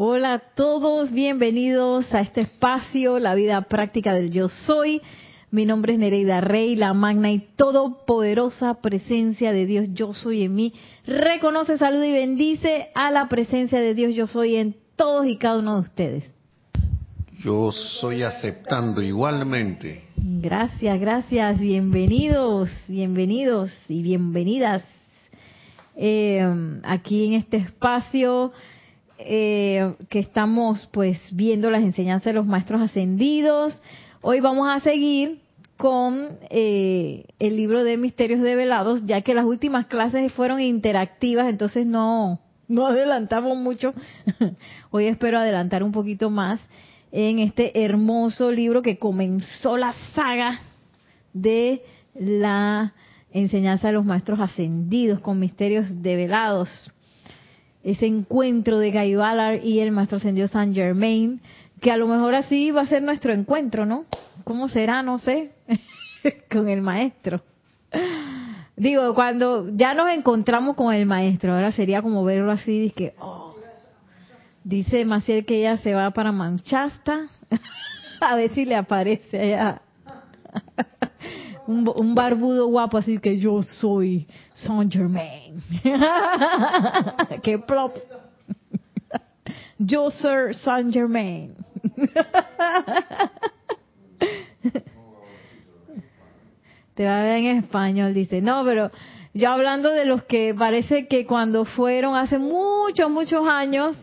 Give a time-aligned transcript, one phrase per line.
[0.00, 5.02] Hola a todos, bienvenidos a este espacio, la vida práctica del yo soy.
[5.50, 10.54] Mi nombre es Nereida Rey, la magna y todopoderosa presencia de Dios yo soy en
[10.54, 10.72] mí.
[11.04, 15.58] Reconoce, saluda y bendice a la presencia de Dios yo soy en todos y cada
[15.58, 16.24] uno de ustedes.
[17.40, 20.04] Yo soy aceptando igualmente.
[20.14, 24.84] Gracias, gracias, bienvenidos, bienvenidos y bienvenidas
[25.96, 26.40] eh,
[26.84, 28.52] aquí en este espacio
[29.18, 33.80] eh, que estamos pues viendo las enseñanzas de los maestros ascendidos.
[34.20, 35.40] Hoy vamos a seguir
[35.76, 41.86] con eh, el libro de Misterios Develados, ya que las últimas clases fueron interactivas, entonces
[41.86, 43.94] no, no adelantamos mucho.
[44.90, 46.60] Hoy espero adelantar un poquito más
[47.10, 50.60] en este hermoso libro que comenzó la saga
[51.32, 51.82] de
[52.14, 52.92] la
[53.32, 56.92] enseñanza de los maestros ascendidos con misterios develados.
[57.88, 61.40] Ese encuentro de Guy Ballard y el maestro ascendido Saint Germain,
[61.80, 64.04] que a lo mejor así va a ser nuestro encuentro, ¿no?
[64.44, 65.02] ¿Cómo será?
[65.02, 65.52] No sé,
[66.52, 67.40] con el maestro.
[68.76, 73.14] Digo, cuando ya nos encontramos con el maestro, ahora sería como verlo así, dice que,
[73.20, 73.56] oh.
[74.64, 77.28] dice Maciel que ella se va para Manchasta,
[78.20, 79.80] a ver si le aparece allá.
[81.68, 85.62] un, un, barbudo guapo, así que yo soy Saint Germain.
[87.42, 87.94] que plop.
[89.78, 91.54] yo soy Saint Germain.
[96.94, 98.40] Te va a ver en español, dice.
[98.40, 98.90] No, pero
[99.34, 103.94] yo hablando de los que parece que cuando fueron hace muchos, muchos años,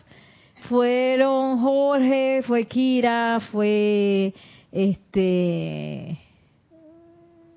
[0.70, 4.36] fueron Jorge, fue Kira, fue
[4.72, 6.20] este,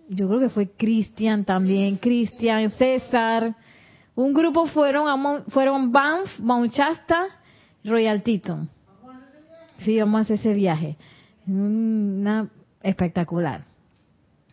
[0.08, 3.54] yo creo que fue Cristian también, Cristian, César.
[4.14, 7.26] Un grupo fueron a, fueron Banff, Mount Shasta,
[7.84, 8.22] Royal.
[9.84, 10.96] Sí, vamos a hacer ese viaje.
[11.46, 12.48] Una,
[12.82, 13.64] espectacular.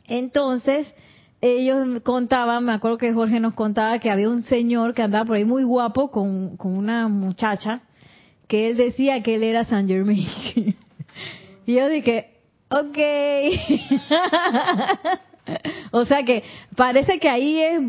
[0.08, 0.88] Entonces,
[1.42, 5.38] ellos contaban, me acuerdo que Jorge nos contaba que había un señor que andaba por
[5.38, 7.82] ahí muy guapo con, con una muchacha,
[8.48, 10.28] que él decía que él era San Germain.
[11.66, 12.30] y yo dije,
[12.70, 12.98] ok.
[15.92, 16.44] o sea que
[16.76, 17.80] parece que ahí es,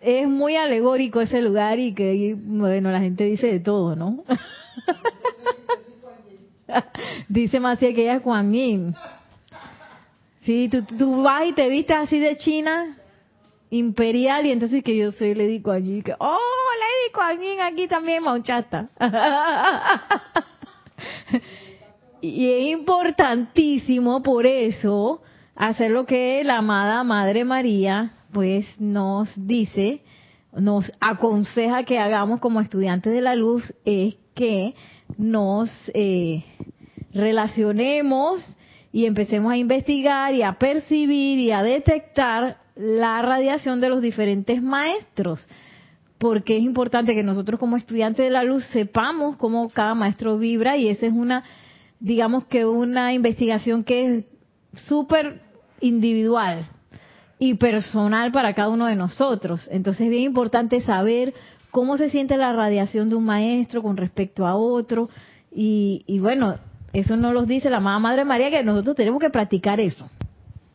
[0.00, 4.24] es muy alegórico ese lugar y que, bueno, la gente dice de todo, ¿no?
[7.28, 8.22] Dice Maciel que ella es
[8.52, 8.94] Yin.
[10.42, 12.96] Sí, tú, tú, vas y te vistes así de China,
[13.70, 16.02] imperial, y entonces que yo soy Lady Kuan Yin.
[16.02, 16.38] Que, oh,
[16.80, 18.88] Lady Kuan Yin aquí también, Mauchata.
[22.20, 25.22] y es importantísimo por eso
[25.58, 30.02] hacer lo que la amada Madre María pues nos dice,
[30.52, 34.74] nos aconseja que hagamos como estudiantes de la luz, es que
[35.16, 36.44] nos eh,
[37.12, 38.56] relacionemos
[38.92, 44.62] y empecemos a investigar y a percibir y a detectar la radiación de los diferentes
[44.62, 45.44] maestros,
[46.18, 50.76] porque es importante que nosotros como estudiantes de la luz sepamos cómo cada maestro vibra
[50.76, 51.42] y esa es una,
[51.98, 54.28] digamos que una investigación que es
[54.86, 55.47] súper
[55.80, 56.68] individual
[57.38, 59.68] y personal para cada uno de nosotros.
[59.70, 61.34] Entonces es bien importante saber
[61.70, 65.08] cómo se siente la radiación de un maestro con respecto a otro.
[65.52, 66.56] Y, y bueno,
[66.92, 70.10] eso nos lo dice la amada Madre María, que nosotros tenemos que practicar eso.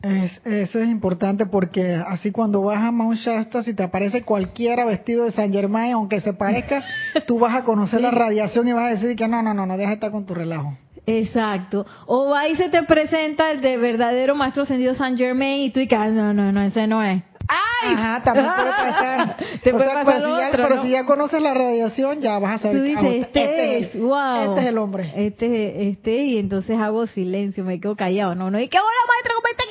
[0.02, 4.84] Es, eso es importante porque así cuando vas a Mount Shasta, si te aparece cualquiera
[4.84, 6.84] vestido de San Germain, aunque se parezca,
[7.26, 9.78] tú vas a conocer la radiación y vas a decir que no, no, no, no,
[9.78, 10.76] deja de estar con tu relajo.
[11.06, 11.86] Exacto.
[12.06, 15.86] O ahí se te presenta el de verdadero maestro ascendido San Germain y tú y
[15.86, 17.22] que, no, no, no, ese no es.
[17.46, 17.92] ¡Ay!
[17.92, 19.36] Ajá, también puede pasar.
[19.62, 22.58] Te puede pasar pero, si ya, pero si ya conoces la radiación, ya vas a
[22.62, 22.78] saber.
[22.78, 24.50] Tú dices, este, este, es, wow.
[24.50, 25.12] Este es el hombre.
[25.14, 28.34] Este, este, y entonces hago silencio, me quedo callado.
[28.34, 29.64] No, no, y que hola maestro, ¿cómo está?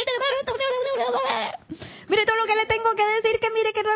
[2.09, 3.89] Mire todo lo que le tengo que decir, que mire que no...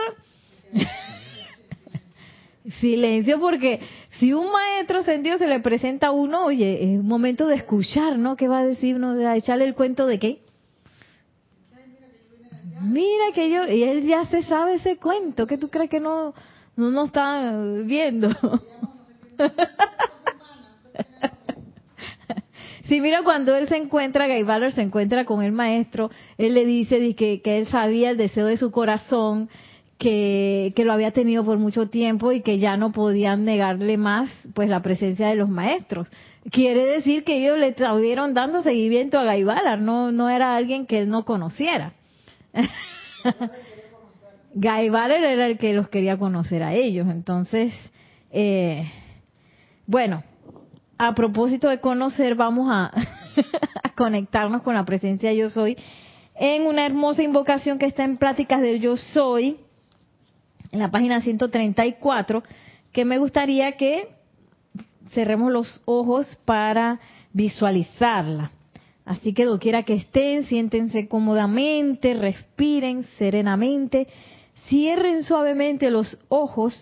[2.79, 3.79] Silencio porque
[4.19, 8.35] si un maestro sentido se le presenta a uno, oye, es momento de escuchar, ¿no?
[8.35, 9.15] ¿Qué va a decir uno?
[9.15, 10.41] De echarle el cuento de qué?
[12.81, 16.33] Mira que yo, y él ya se sabe ese cuento, que tú crees que no
[16.77, 18.29] no nos está viendo?
[22.83, 26.63] Sí, mira, cuando él se encuentra, Guy Ballard se encuentra con el maestro, él le
[26.63, 29.49] dice que él sabía el deseo de su corazón,
[29.97, 34.29] que, que, lo había tenido por mucho tiempo y que ya no podían negarle más
[34.53, 36.07] pues la presencia de los maestros.
[36.51, 40.99] Quiere decir que ellos le estuvieron dando seguimiento a Gaibalar, no, no era alguien que
[40.99, 41.93] él no conociera.
[44.53, 47.07] Gaibalar era el que los quería conocer a ellos.
[47.09, 47.73] Entonces,
[48.31, 48.89] eh,
[49.85, 50.23] bueno,
[50.97, 52.91] a propósito de conocer, vamos a,
[53.83, 55.77] a conectarnos con la presencia Yo Soy
[56.39, 59.57] en una hermosa invocación que está en Pláticas del Yo Soy,
[60.77, 62.43] en la página 134,
[62.91, 64.09] que me gustaría que
[65.11, 66.99] cerremos los ojos para
[67.33, 68.51] visualizarla.
[69.03, 74.07] Así que quiera que estén, siéntense cómodamente, respiren serenamente,
[74.67, 76.75] cierren suavemente los ojos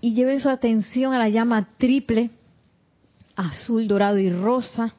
[0.00, 2.30] y lleven su atención a la llama triple,
[3.36, 4.94] azul, dorado y rosa.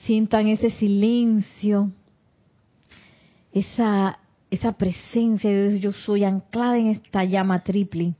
[0.00, 1.92] Sientan ese silencio,
[3.52, 4.18] esa,
[4.54, 8.14] esa presencia de Dios, yo soy anclada en esta llama triple.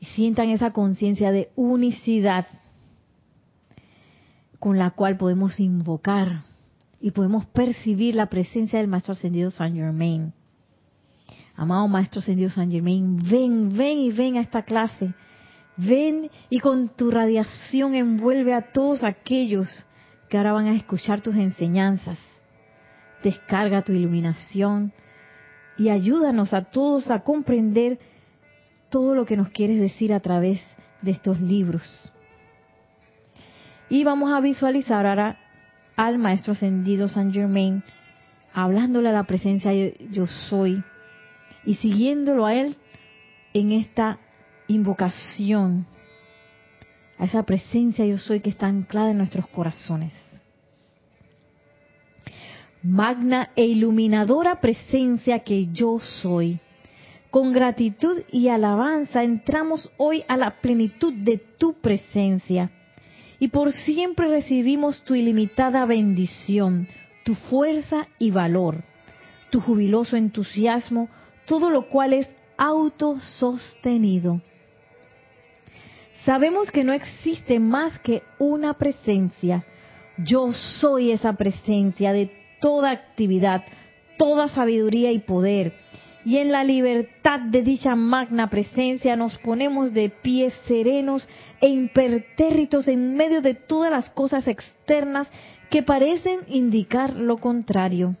[0.00, 2.46] Y sientan esa conciencia de unicidad
[4.58, 6.44] con la cual podemos invocar
[7.00, 10.32] y podemos percibir la presencia del Maestro Ascendido San Germain.
[11.56, 15.14] Amado Maestro Ascendido San Germain, ven, ven y ven a esta clase.
[15.76, 19.68] Ven y con tu radiación envuelve a todos aquellos
[20.28, 22.18] que ahora van a escuchar tus enseñanzas.
[23.22, 24.92] Descarga tu iluminación
[25.76, 27.98] y ayúdanos a todos a comprender
[28.90, 30.60] todo lo que nos quieres decir a través
[31.02, 32.12] de estos libros.
[33.88, 35.38] Y vamos a visualizar ahora
[35.96, 37.82] al Maestro Ascendido San Germain
[38.52, 39.72] hablándole a la presencia
[40.10, 40.82] yo soy
[41.64, 42.76] y siguiéndolo a él
[43.52, 44.18] en esta
[44.68, 45.86] invocación
[47.18, 50.12] a esa presencia yo soy que está anclada en nuestros corazones.
[52.82, 56.60] Magna e iluminadora presencia que yo soy.
[57.30, 62.70] Con gratitud y alabanza entramos hoy a la plenitud de tu presencia
[63.38, 66.88] y por siempre recibimos tu ilimitada bendición,
[67.24, 68.82] tu fuerza y valor,
[69.50, 71.08] tu jubiloso entusiasmo,
[71.46, 74.40] todo lo cual es autosostenido.
[76.24, 79.64] Sabemos que no existe más que una presencia.
[80.18, 83.64] Yo soy esa presencia de toda actividad,
[84.16, 85.72] toda sabiduría y poder
[86.28, 91.26] y en la libertad de dicha magna presencia nos ponemos de pies serenos
[91.58, 95.26] e impertérritos en medio de todas las cosas externas
[95.70, 98.14] que parecen indicar lo contrario.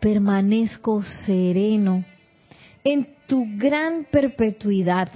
[0.00, 2.04] Permanezco sereno
[2.84, 5.08] en tu gran perpetuidad.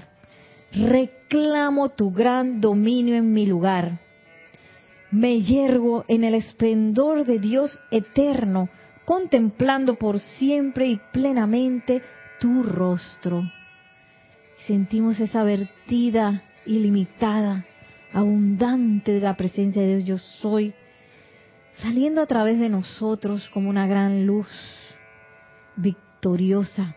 [0.72, 4.00] Reclamo tu gran dominio en mi lugar.
[5.10, 8.68] Me yergo en el esplendor de Dios eterno
[9.04, 12.02] contemplando por siempre y plenamente
[12.38, 13.42] tu rostro.
[14.66, 17.64] Sentimos esa vertida ilimitada,
[18.12, 20.74] abundante de la presencia de Dios yo soy,
[21.82, 24.46] saliendo a través de nosotros como una gran luz
[25.74, 26.94] victoriosa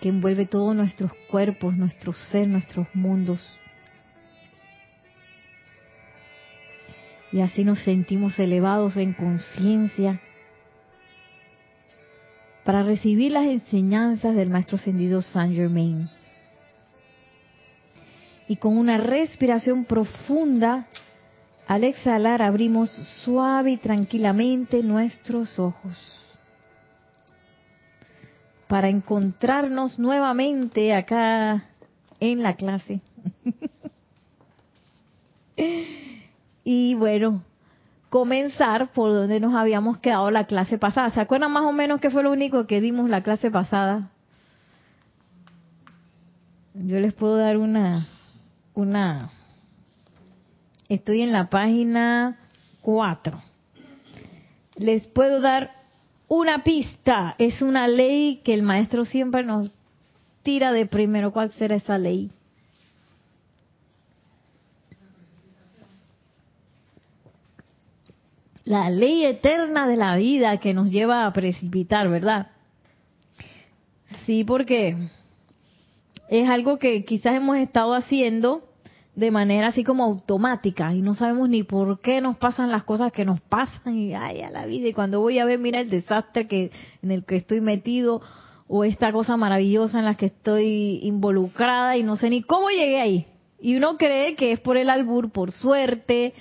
[0.00, 3.40] que envuelve todos nuestros cuerpos, nuestro ser, nuestros mundos.
[7.32, 10.20] Y así nos sentimos elevados en conciencia
[12.64, 16.08] para recibir las enseñanzas del Maestro Ascendido Saint Germain.
[18.48, 20.86] Y con una respiración profunda,
[21.68, 22.90] al exhalar abrimos
[23.24, 26.16] suave y tranquilamente nuestros ojos
[28.66, 31.64] para encontrarnos nuevamente acá
[32.20, 33.00] en la clase.
[36.72, 37.42] y bueno,
[38.10, 41.10] comenzar por donde nos habíamos quedado la clase pasada.
[41.10, 44.12] ¿Se acuerdan más o menos qué fue lo único que dimos la clase pasada?
[46.74, 48.06] Yo les puedo dar una,
[48.74, 49.32] una,
[50.88, 52.38] estoy en la página
[52.82, 53.42] 4.
[54.76, 55.72] Les puedo dar
[56.28, 57.34] una pista.
[57.38, 59.72] Es una ley que el maestro siempre nos
[60.44, 61.32] tira de primero.
[61.32, 62.30] ¿Cuál será esa ley?
[68.70, 72.52] La ley eterna de la vida que nos lleva a precipitar, ¿verdad?
[74.26, 74.96] Sí, porque
[76.28, 78.62] es algo que quizás hemos estado haciendo
[79.16, 83.10] de manera así como automática y no sabemos ni por qué nos pasan las cosas
[83.10, 85.90] que nos pasan y ay a la vida y cuando voy a ver mira el
[85.90, 86.70] desastre que
[87.02, 88.22] en el que estoy metido
[88.68, 93.00] o esta cosa maravillosa en la que estoy involucrada y no sé ni cómo llegué
[93.00, 93.26] ahí
[93.60, 96.34] y uno cree que es por el albur por suerte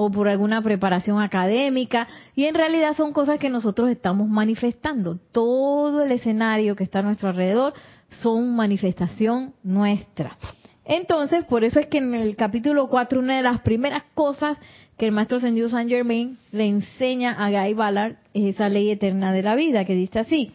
[0.00, 5.18] o por alguna preparación académica, y en realidad son cosas que nosotros estamos manifestando.
[5.32, 7.74] Todo el escenario que está a nuestro alrededor
[8.08, 10.38] son manifestación nuestra.
[10.84, 14.56] Entonces, por eso es que en el capítulo 4, una de las primeras cosas
[14.96, 19.32] que el maestro ascendido Saint Germain le enseña a Guy Ballard es esa ley eterna
[19.32, 20.52] de la vida, que dice así,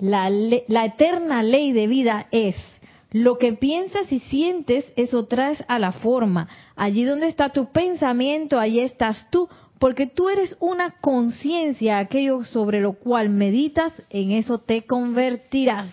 [0.00, 0.28] la,
[0.66, 2.56] la eterna ley de vida es,
[3.12, 6.48] Lo que piensas y sientes, eso traes a la forma.
[6.76, 9.48] Allí donde está tu pensamiento, allí estás tú,
[9.80, 15.88] porque tú eres una conciencia, aquello sobre lo cual meditas, en eso te convertirás.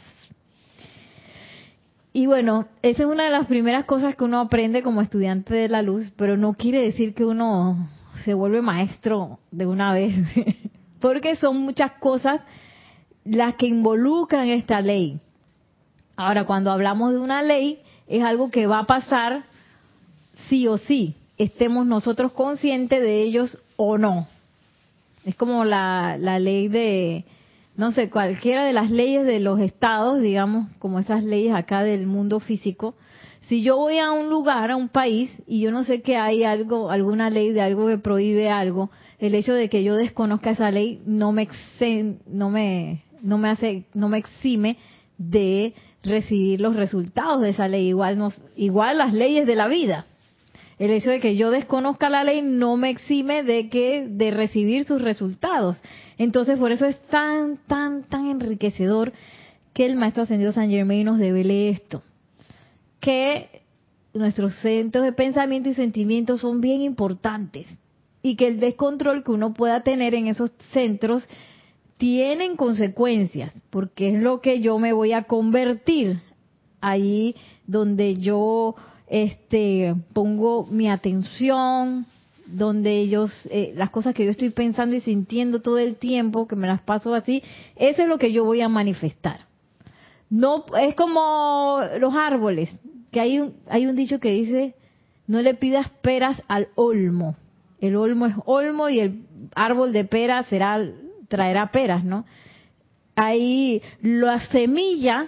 [2.14, 5.70] Y bueno, esa es una de las primeras cosas que uno aprende como estudiante de
[5.70, 7.90] la luz, pero no quiere decir que uno
[8.26, 10.14] se vuelve maestro de una vez,
[11.00, 12.42] porque son muchas cosas
[13.24, 15.20] las que involucran esta ley.
[16.18, 19.44] Ahora, cuando hablamos de una ley, es algo que va a pasar
[20.50, 24.28] sí o sí, estemos nosotros conscientes de ellos o no.
[25.26, 27.24] Es como la, la ley de,
[27.76, 32.08] no sé, cualquiera de las leyes de los estados, digamos, como esas leyes acá del
[32.08, 32.96] mundo físico.
[33.42, 36.44] Si yo voy a un lugar, a un país, y yo no sé que hay
[36.44, 40.72] algo, alguna ley de algo que prohíbe algo, el hecho de que yo desconozca esa
[40.72, 41.48] ley no me
[42.26, 44.78] no me, no me hace, no me exime
[45.18, 45.74] de
[46.04, 47.88] recibir los resultados de esa ley.
[47.88, 50.06] Igual nos, igual las leyes de la vida.
[50.80, 54.86] El hecho de que yo desconozca la ley no me exime de que de recibir
[54.86, 55.78] sus resultados.
[56.18, 59.12] Entonces, por eso es tan, tan, tan enriquecedor
[59.74, 62.04] que el Maestro Ascendido San Germain nos devele esto.
[63.00, 63.62] Que
[64.14, 67.80] nuestros centros de pensamiento y sentimiento son bien importantes
[68.22, 71.28] y que el descontrol que uno pueda tener en esos centros
[71.98, 76.22] tienen consecuencias, porque es lo que yo me voy a convertir
[76.80, 77.36] ahí
[77.66, 78.76] donde yo
[79.08, 82.06] este pongo mi atención,
[82.46, 86.56] donde ellos eh, las cosas que yo estoy pensando y sintiendo todo el tiempo, que
[86.56, 87.42] me las paso así,
[87.76, 89.48] eso es lo que yo voy a manifestar.
[90.30, 92.70] No es como los árboles,
[93.12, 94.76] que hay un hay un dicho que dice,
[95.26, 97.36] no le pidas peras al olmo.
[97.80, 99.24] El olmo es olmo y el
[99.56, 100.80] árbol de pera será
[101.28, 102.26] traerá peras, ¿no?
[103.16, 105.26] Ahí la semilla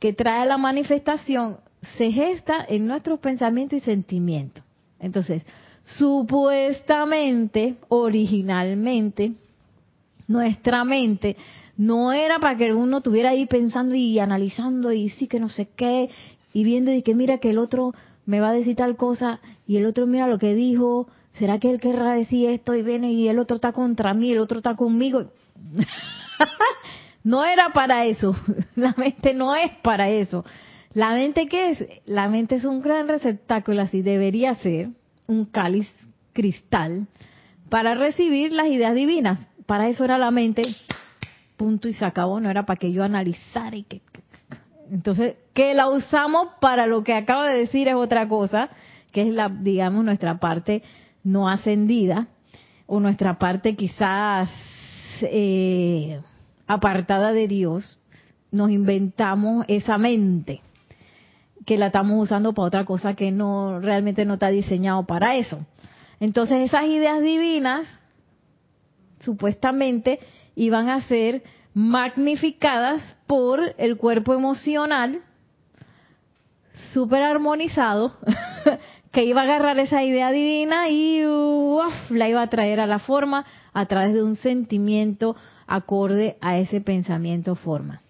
[0.00, 1.58] que trae la manifestación
[1.96, 4.64] se gesta en nuestros pensamientos y sentimientos.
[4.98, 5.42] Entonces,
[5.84, 9.32] supuestamente, originalmente,
[10.26, 11.36] nuestra mente
[11.76, 15.68] no era para que uno estuviera ahí pensando y analizando y sí que no sé
[15.76, 16.10] qué,
[16.52, 17.92] y viendo y que mira que el otro
[18.26, 21.70] me va a decir tal cosa y el otro mira lo que dijo ¿será que
[21.70, 24.74] él querrá decir esto y viene y el otro está contra mí, el otro está
[24.74, 25.30] conmigo?
[27.24, 28.36] no era para eso,
[28.74, 30.44] la mente no es para eso.
[30.94, 31.84] La mente qué es?
[32.06, 34.88] La mente es un gran receptáculo, así debería ser,
[35.26, 35.88] un cáliz
[36.32, 37.06] cristal,
[37.68, 39.38] para recibir las ideas divinas.
[39.66, 40.62] Para eso era la mente,
[41.56, 44.00] punto y se acabó, no era para que yo analizara y que...
[44.90, 48.70] Entonces, que la usamos para lo que acabo de decir es otra cosa,
[49.12, 50.82] que es la, digamos, nuestra parte
[51.28, 52.28] no ascendida
[52.86, 54.50] o nuestra parte quizás
[55.22, 56.20] eh,
[56.66, 57.98] apartada de Dios,
[58.50, 60.62] nos inventamos esa mente
[61.66, 65.66] que la estamos usando para otra cosa que no realmente no está diseñado para eso.
[66.18, 67.86] Entonces esas ideas divinas
[69.20, 70.18] supuestamente
[70.56, 71.42] iban a ser
[71.74, 75.20] magnificadas por el cuerpo emocional
[76.94, 78.14] super armonizado
[79.12, 81.22] que iba a agarrar esa idea divina y
[82.10, 85.36] la iba a traer a la forma a través de un sentimiento
[85.66, 88.00] acorde a ese pensamiento forma.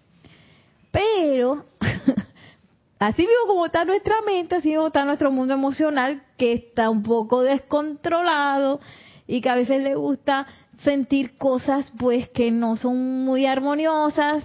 [0.91, 1.65] Pero,
[2.99, 7.03] así mismo como está nuestra mente, así mismo está nuestro mundo emocional, que está un
[7.03, 8.79] poco descontrolado
[9.27, 10.47] y que a veces le gusta
[10.83, 14.43] sentir cosas pues que no son muy armoniosas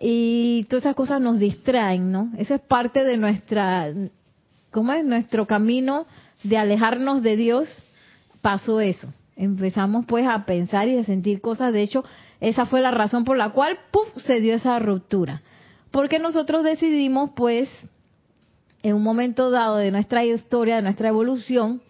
[0.00, 2.30] y todas esas cosas nos distraen, ¿no?
[2.38, 3.92] Esa es parte de nuestra
[4.70, 5.04] ¿cómo es?
[5.04, 6.06] Nuestro camino
[6.42, 7.68] de alejarnos de Dios,
[8.42, 9.12] pasó eso.
[9.36, 11.72] Empezamos pues a pensar y a sentir cosas.
[11.72, 12.04] De hecho,
[12.40, 15.42] esa fue la razón por la cual, ¡puf!, se dio esa ruptura.
[15.90, 17.68] Porque nosotros decidimos pues,
[18.82, 21.80] en un momento dado de nuestra historia, de nuestra evolución,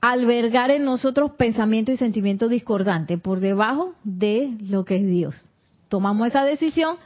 [0.00, 5.48] albergar en nosotros pensamientos y sentimientos discordantes por debajo de lo que es Dios.
[5.88, 6.96] Tomamos esa decisión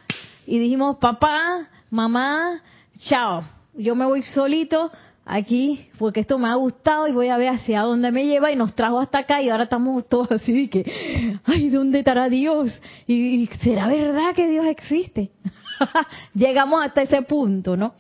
[0.47, 2.63] y dijimos, papá, mamá,
[2.99, 4.91] chao, yo me voy solito,
[5.31, 8.57] aquí porque esto me ha gustado y voy a ver hacia dónde me lleva y
[8.57, 12.73] nos trajo hasta acá y ahora estamos todos así que, ay, ¿dónde estará Dios?
[13.07, 15.31] ¿Y, será verdad que Dios existe?
[16.35, 17.95] Llegamos hasta ese punto, ¿no?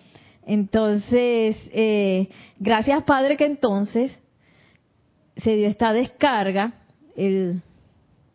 [0.44, 4.18] Entonces, eh, gracias Padre que entonces
[5.36, 6.74] se dio esta descarga
[7.14, 7.62] el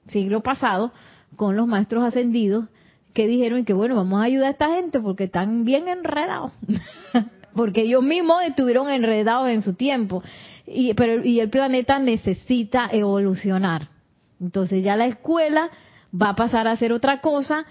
[0.07, 0.93] siglo pasado
[1.35, 2.69] con los maestros ascendidos
[3.13, 6.53] que dijeron que bueno, vamos a ayudar a esta gente porque están bien enredados.
[7.55, 10.23] porque ellos mismos estuvieron enredados en su tiempo.
[10.67, 13.89] Y, pero, y el planeta necesita evolucionar.
[14.39, 15.69] Entonces ya la escuela
[16.13, 17.65] va a pasar a hacer otra cosa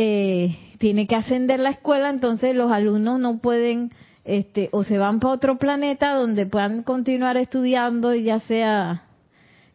[0.00, 3.90] eh, tiene que ascender la escuela, entonces los alumnos no pueden,
[4.24, 9.02] este, o se van para otro planeta donde puedan continuar estudiando, ya sea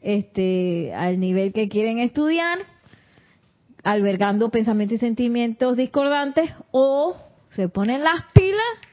[0.02, 2.60] este, al nivel que quieren estudiar,
[3.84, 7.18] albergando pensamientos y sentimientos discordantes, o
[7.50, 8.93] se ponen las pilas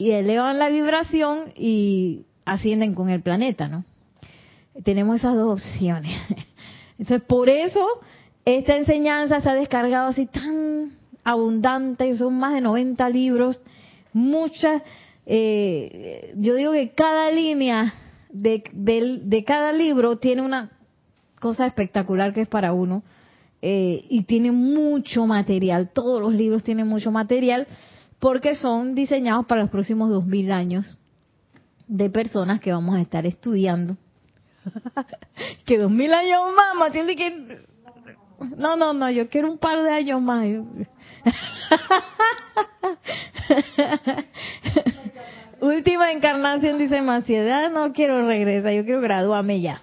[0.00, 3.84] y elevan la vibración y ascienden con el planeta, ¿no?
[4.82, 6.16] Tenemos esas dos opciones.
[6.98, 7.86] Entonces, por eso
[8.46, 10.92] esta enseñanza se ha descargado así tan
[11.22, 13.60] abundante, son más de 90 libros,
[14.14, 14.80] muchas,
[15.26, 17.92] eh, yo digo que cada línea
[18.30, 20.70] de, de, cada libro tiene una
[21.40, 23.02] cosa espectacular que es para uno
[23.60, 27.66] eh, y tiene mucho material, todos los libros tienen mucho material
[28.20, 30.98] porque son diseñados para los próximos 2000 años
[31.88, 33.96] de personas que vamos a estar estudiando.
[35.66, 36.40] que 2000 años
[36.78, 37.58] más, tiene que...
[38.56, 40.46] No, no, no, yo quiero un par de años más.
[45.60, 49.82] Última encarnación, dice Maciedad, no quiero regresar, yo quiero graduarme ya.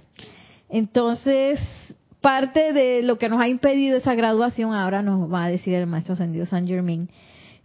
[0.70, 1.60] Entonces,
[2.22, 5.86] parte de lo que nos ha impedido esa graduación, ahora nos va a decir el
[5.86, 7.10] maestro ascendido San Germain,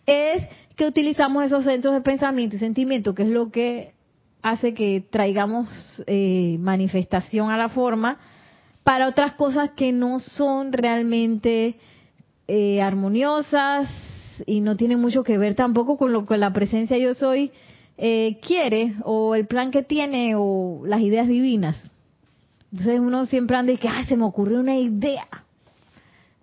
[0.06, 3.92] es que utilizamos esos centros de pensamiento y sentimiento, que es lo que
[4.42, 5.68] hace que traigamos
[6.06, 8.18] eh, manifestación a la forma
[8.82, 11.76] para otras cosas que no son realmente
[12.48, 13.88] eh, armoniosas
[14.46, 17.52] y no tienen mucho que ver tampoco con lo que la presencia yo soy
[17.98, 21.90] eh, quiere o el plan que tiene o las ideas divinas.
[22.72, 25.28] Entonces uno siempre anda y que, ay, se me ocurrió una idea.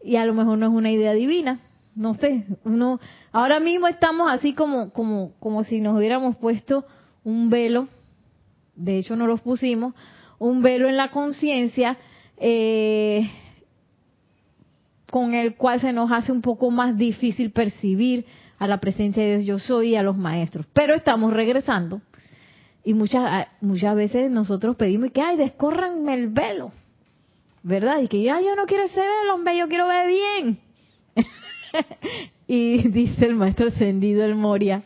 [0.03, 1.59] Y a lo mejor no es una idea divina.
[1.99, 2.97] No sé, uno,
[3.33, 6.85] ahora mismo estamos así como, como, como si nos hubiéramos puesto
[7.25, 7.89] un velo,
[8.73, 9.93] de hecho no los pusimos,
[10.37, 11.97] un velo en la conciencia,
[12.37, 13.29] eh,
[15.11, 18.25] con el cual se nos hace un poco más difícil percibir
[18.59, 20.65] a la presencia de Dios yo soy y a los maestros.
[20.71, 22.01] Pero estamos regresando
[22.85, 26.71] y muchas muchas veces nosotros pedimos que ay descórranme el velo,
[27.61, 27.99] ¿verdad?
[27.99, 30.68] Y que ya yo no quiero ese velo, hombre, yo quiero ver bien.
[32.47, 34.83] y dice el maestro ascendido el Moria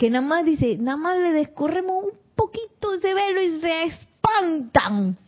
[0.00, 5.18] que nada más dice, nada más le descorremos un poquito ese velo y se espantan.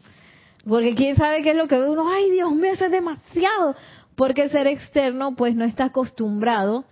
[0.66, 3.76] Porque quién sabe qué es lo que uno, ay Dios mío, eso es demasiado.
[4.16, 6.86] Porque el ser externo pues no está acostumbrado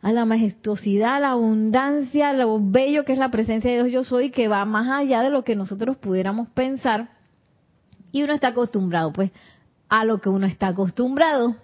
[0.00, 3.92] a la majestuosidad, a la abundancia, a lo bello que es la presencia de Dios
[3.92, 7.10] yo soy, que va más allá de lo que nosotros pudiéramos pensar.
[8.10, 9.30] Y uno está acostumbrado pues
[9.88, 11.54] a lo que uno está acostumbrado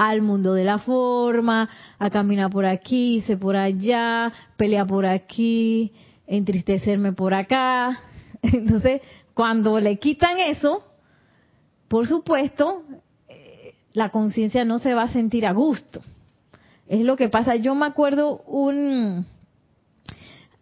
[0.00, 5.92] al mundo de la forma, a caminar por aquí, irse por allá, pelear por aquí,
[6.26, 8.00] entristecerme por acá.
[8.42, 9.02] Entonces,
[9.34, 10.82] cuando le quitan eso,
[11.86, 12.82] por supuesto,
[13.28, 16.00] eh, la conciencia no se va a sentir a gusto.
[16.88, 17.56] Es lo que pasa.
[17.56, 19.26] Yo me acuerdo un,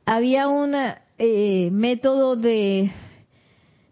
[0.04, 0.74] había un
[1.16, 2.90] eh, método de,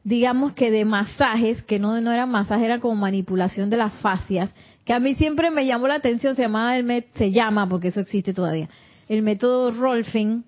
[0.03, 4.53] digamos que de masajes, que no, no era masaje, era como manipulación de las fascias,
[4.87, 8.01] que a mí siempre me llamó la atención, se llama el se llama porque eso
[8.01, 8.69] existe todavía,
[9.09, 10.45] el método Rolfing,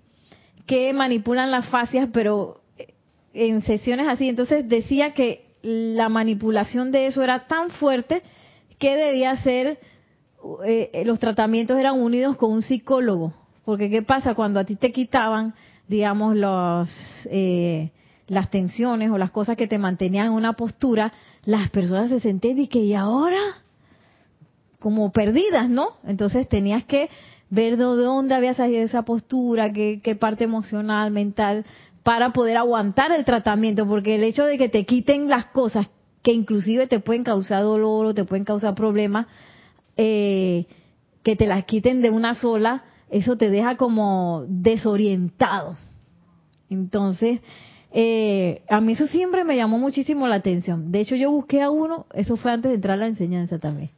[0.65, 2.61] que manipulan las fascias, pero
[3.35, 4.29] en sesiones así.
[4.29, 8.23] Entonces decía que la manipulación de eso era tan fuerte
[8.79, 9.79] que debía ser,
[10.65, 13.35] eh, los tratamientos eran unidos con un psicólogo.
[13.65, 15.55] Porque ¿qué pasa cuando a ti te quitaban,
[15.89, 16.89] digamos, los,
[17.31, 17.91] eh,
[18.29, 21.13] las tensiones o las cosas que te mantenían en una postura?
[21.45, 23.41] Las personas se sentían y que, ¿y ahora?
[24.79, 25.89] Como perdidas, ¿no?
[26.05, 27.09] Entonces tenías que
[27.51, 31.65] ver de dónde había salido esa postura, qué, parte emocional, mental,
[32.03, 35.89] para poder aguantar el tratamiento, porque el hecho de que te quiten las cosas
[36.23, 39.27] que inclusive te pueden causar dolor o te pueden causar problemas,
[39.97, 40.67] eh,
[41.23, 45.77] que te las quiten de una sola, eso te deja como desorientado.
[46.71, 47.41] Entonces,
[47.93, 50.93] eh, a mí eso siempre me llamó muchísimo la atención.
[50.93, 53.91] De hecho, yo busqué a uno, eso fue antes de entrar a la enseñanza también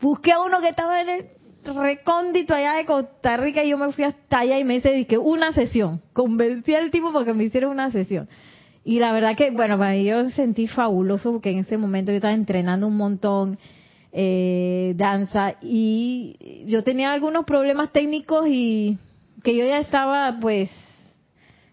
[0.00, 1.26] busqué a uno que estaba en el
[1.64, 5.18] recóndito allá de Costa Rica y yo me fui hasta allá y me hice que
[5.18, 6.02] una sesión.
[6.12, 8.28] Convencí al tipo porque me hicieron una sesión.
[8.84, 12.16] Y la verdad que, bueno, para mí yo sentí fabuloso porque en ese momento yo
[12.16, 13.58] estaba entrenando un montón
[14.12, 18.96] eh, danza y yo tenía algunos problemas técnicos y
[19.42, 20.70] que yo ya estaba pues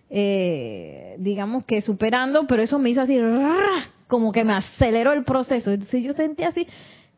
[0.10, 3.18] eh, digamos que superando, pero eso me hizo así
[4.08, 5.72] como que me aceleró el proceso.
[5.72, 6.68] Entonces yo sentí así,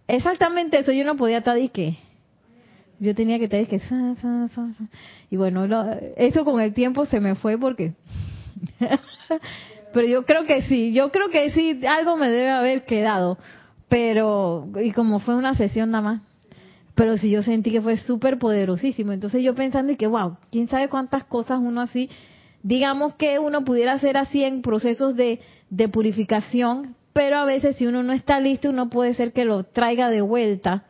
[0.07, 1.97] Exactamente eso, yo no podía estar que
[2.99, 3.81] yo tenía que estar que
[5.29, 5.65] y bueno,
[6.15, 7.93] eso con el tiempo se me fue porque
[9.93, 13.37] pero yo creo que sí, yo creo que sí algo me debe haber quedado,
[13.89, 16.21] pero y como fue una sesión nada más.
[16.95, 19.11] pero sí yo sentí que fue súper poderosísimo.
[19.11, 22.09] Entonces yo pensando y que, wow, quién sabe cuántas cosas uno así,
[22.63, 25.39] digamos que uno pudiera hacer así en procesos de,
[25.69, 29.63] de purificación, pero a veces si uno no está listo, uno puede ser que lo
[29.63, 30.83] traiga de vuelta,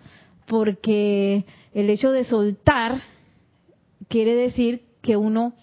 [0.48, 3.04] porque el hecho de soltar
[4.08, 5.54] quiere decir que uno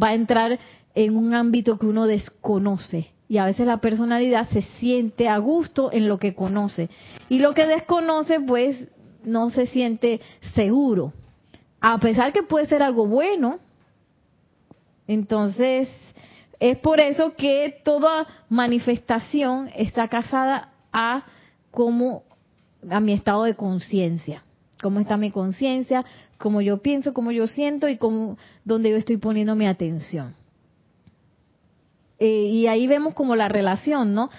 [0.00, 0.60] va a entrar
[0.94, 3.10] en un ámbito que uno desconoce.
[3.28, 6.90] Y a veces la personalidad se siente a gusto en lo que conoce.
[7.28, 8.86] Y lo que desconoce, pues,
[9.24, 10.20] no se siente
[10.54, 11.12] seguro.
[11.80, 13.58] A pesar que puede ser algo bueno.
[15.08, 15.88] Entonces,
[16.60, 21.24] es por eso que toda manifestación está casada a
[21.70, 22.22] cómo
[22.90, 24.42] a mi estado de conciencia.
[24.82, 26.04] Cómo está mi conciencia,
[26.36, 30.34] cómo yo pienso, cómo yo siento y cómo donde yo estoy poniendo mi atención.
[32.18, 34.30] Eh, y ahí vemos como la relación, ¿no?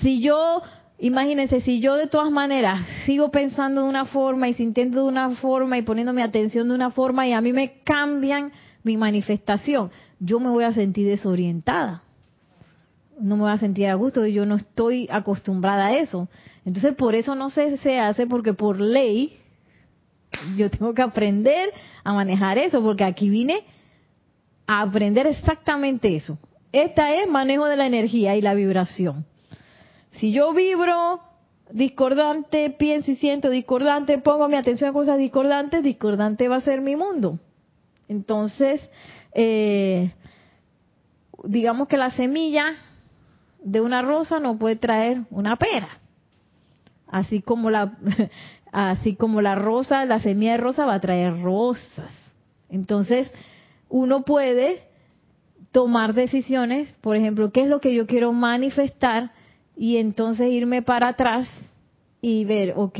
[0.00, 0.62] Si yo,
[0.98, 5.30] imagínense, si yo de todas maneras sigo pensando de una forma y sintiendo de una
[5.36, 8.52] forma y poniendo mi atención de una forma y a mí me cambian
[8.82, 12.02] mi manifestación, yo me voy a sentir desorientada.
[13.18, 16.28] No me voy a sentir a gusto y yo no estoy acostumbrada a eso.
[16.64, 19.36] Entonces, por eso no se, se hace, porque por ley
[20.56, 21.70] yo tengo que aprender
[22.04, 23.64] a manejar eso, porque aquí vine
[24.66, 26.38] a aprender exactamente eso,
[26.72, 29.26] esta es manejo de la energía y la vibración.
[30.12, 31.20] Si yo vibro
[31.72, 36.80] discordante, pienso y siento discordante, pongo mi atención a cosas discordantes, discordante va a ser
[36.80, 37.38] mi mundo.
[38.10, 38.80] Entonces,
[39.34, 40.12] eh,
[41.44, 42.74] digamos que la semilla
[43.62, 45.90] de una rosa no puede traer una pera.
[47.06, 47.96] Así como la,
[48.72, 52.12] así como la rosa, la semilla de rosa va a traer rosas.
[52.68, 53.30] Entonces,
[53.88, 54.82] uno puede
[55.70, 59.30] tomar decisiones, por ejemplo, qué es lo que yo quiero manifestar
[59.76, 61.46] y entonces irme para atrás
[62.20, 62.98] y ver, ok,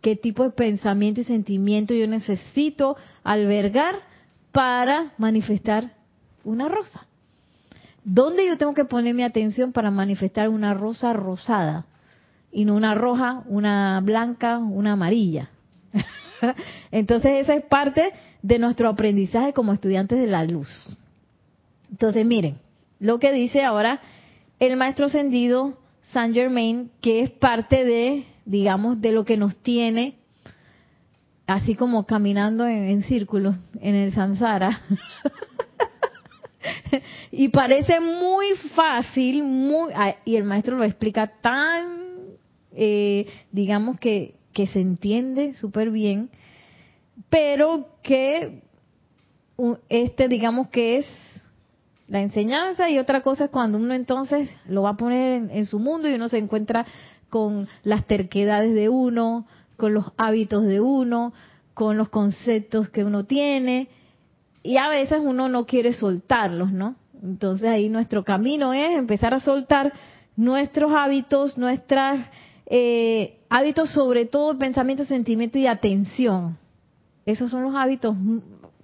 [0.00, 4.09] qué tipo de pensamiento y sentimiento yo necesito albergar
[4.52, 5.92] para manifestar
[6.44, 7.06] una rosa.
[8.04, 11.86] ¿Dónde yo tengo que poner mi atención para manifestar una rosa rosada?
[12.50, 15.50] Y no una roja, una blanca, una amarilla.
[16.90, 20.68] Entonces esa es parte de nuestro aprendizaje como estudiantes de la luz.
[21.90, 22.58] Entonces, miren,
[22.98, 24.00] lo que dice ahora
[24.58, 30.16] el maestro ascendido Saint Germain, que es parte de, digamos, de lo que nos tiene,
[31.50, 34.80] así como caminando en, círculos en el samsara.
[37.32, 39.92] y parece muy fácil, muy,
[40.24, 42.36] y el maestro lo explica tan,
[42.72, 46.30] eh, digamos que, que se entiende súper bien,
[47.28, 48.62] pero que
[49.88, 51.06] este, digamos que es
[52.06, 55.78] la enseñanza y otra cosa es cuando uno entonces lo va a poner en, su
[55.78, 56.86] mundo y uno se encuentra
[57.28, 59.46] con las terquedades de uno,
[59.80, 61.32] con los hábitos de uno,
[61.72, 63.88] con los conceptos que uno tiene
[64.62, 66.96] y a veces uno no quiere soltarlos, ¿no?
[67.22, 69.92] Entonces ahí nuestro camino es empezar a soltar
[70.36, 72.18] nuestros hábitos, nuestros
[72.66, 76.58] eh, hábitos sobre todo pensamiento, sentimiento y atención.
[77.24, 78.14] Esos son los hábitos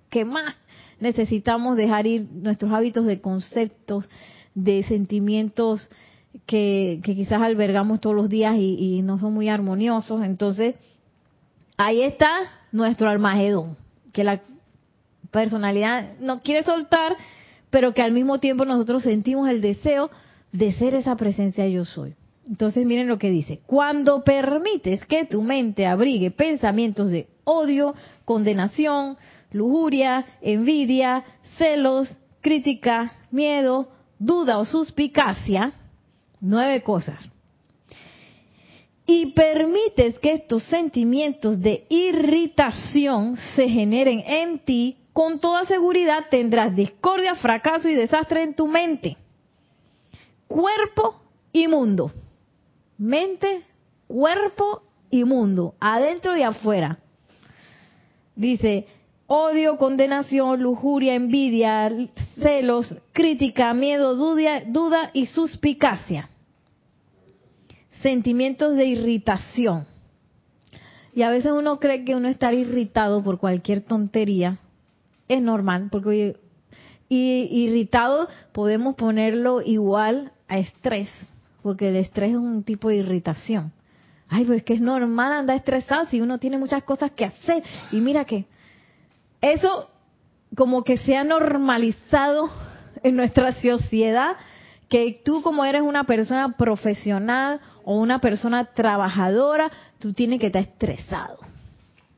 [0.09, 0.54] que más
[0.98, 4.09] necesitamos dejar ir nuestros hábitos de conceptos,
[4.54, 5.90] de sentimientos
[6.44, 10.25] que, quizás albergamos todos los días y, no son muy armoniosos.
[10.25, 10.75] Entonces,
[11.77, 12.31] ahí está
[12.72, 13.77] nuestro Armagedón,
[14.12, 14.42] que la
[15.31, 17.16] personalidad no quiere soltar,
[17.70, 20.11] pero que al mismo tiempo nosotros sentimos el deseo
[20.53, 22.14] de ser esa presencia yo soy.
[22.49, 27.94] Entonces miren lo que dice, cuando permites que tu mente abrigue pensamientos de odio,
[28.25, 29.16] condenación,
[29.51, 31.25] lujuria, envidia,
[31.59, 35.72] celos, crítica, miedo, duda o suspicacia,
[36.46, 37.20] nueve cosas.
[39.06, 46.74] Y permites que estos sentimientos de irritación se generen en ti, con toda seguridad tendrás
[46.74, 49.16] discordia, fracaso y desastre en tu mente,
[50.48, 51.20] cuerpo
[51.52, 52.11] y mundo.
[52.98, 53.62] Mente,
[54.06, 56.98] cuerpo y mundo, adentro y afuera.
[58.35, 58.87] Dice,
[59.26, 61.90] odio, condenación, lujuria, envidia,
[62.42, 66.28] celos, crítica, miedo, duda, duda y suspicacia.
[68.02, 69.87] Sentimientos de irritación.
[71.14, 74.59] Y a veces uno cree que uno está irritado por cualquier tontería.
[75.28, 76.37] Es normal, porque
[77.09, 81.09] y irritado podemos ponerlo igual a estrés,
[81.62, 83.72] porque el estrés es un tipo de irritación.
[84.28, 87.62] Ay, pero es que es normal andar estresado si uno tiene muchas cosas que hacer.
[87.92, 88.46] Y mira que
[89.40, 89.88] eso
[90.56, 92.50] como que se ha normalizado
[93.02, 94.32] en nuestra sociedad
[94.88, 100.62] que tú como eres una persona profesional o una persona trabajadora, tú tienes que estar
[100.62, 101.38] estresado.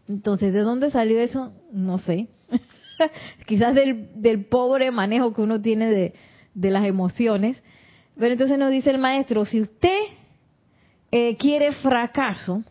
[0.09, 1.53] Entonces, ¿de dónde salió eso?
[1.73, 2.29] No sé.
[3.47, 6.15] Quizás del, del, pobre manejo que uno tiene de,
[6.55, 7.63] de, las emociones.
[8.19, 9.99] Pero entonces nos dice el maestro, si usted
[11.13, 12.65] eh, quiere fracaso,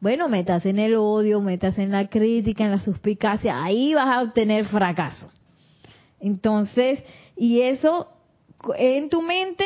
[0.00, 4.22] bueno, metas en el odio, metas en la crítica, en la suspicacia, ahí vas a
[4.22, 5.30] obtener fracaso.
[6.20, 7.02] Entonces,
[7.36, 8.08] y eso
[8.76, 9.64] en tu mente,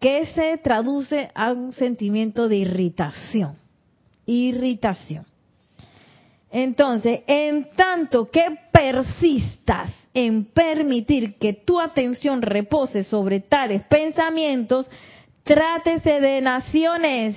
[0.00, 3.56] ¿qué se traduce a un sentimiento de irritación.
[4.26, 5.26] Irritación.
[6.50, 14.90] Entonces, en tanto que persistas en permitir que tu atención repose sobre tales pensamientos,
[15.44, 17.36] trátese de naciones,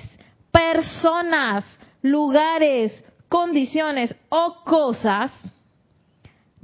[0.50, 1.64] personas,
[2.02, 5.30] lugares, condiciones o cosas,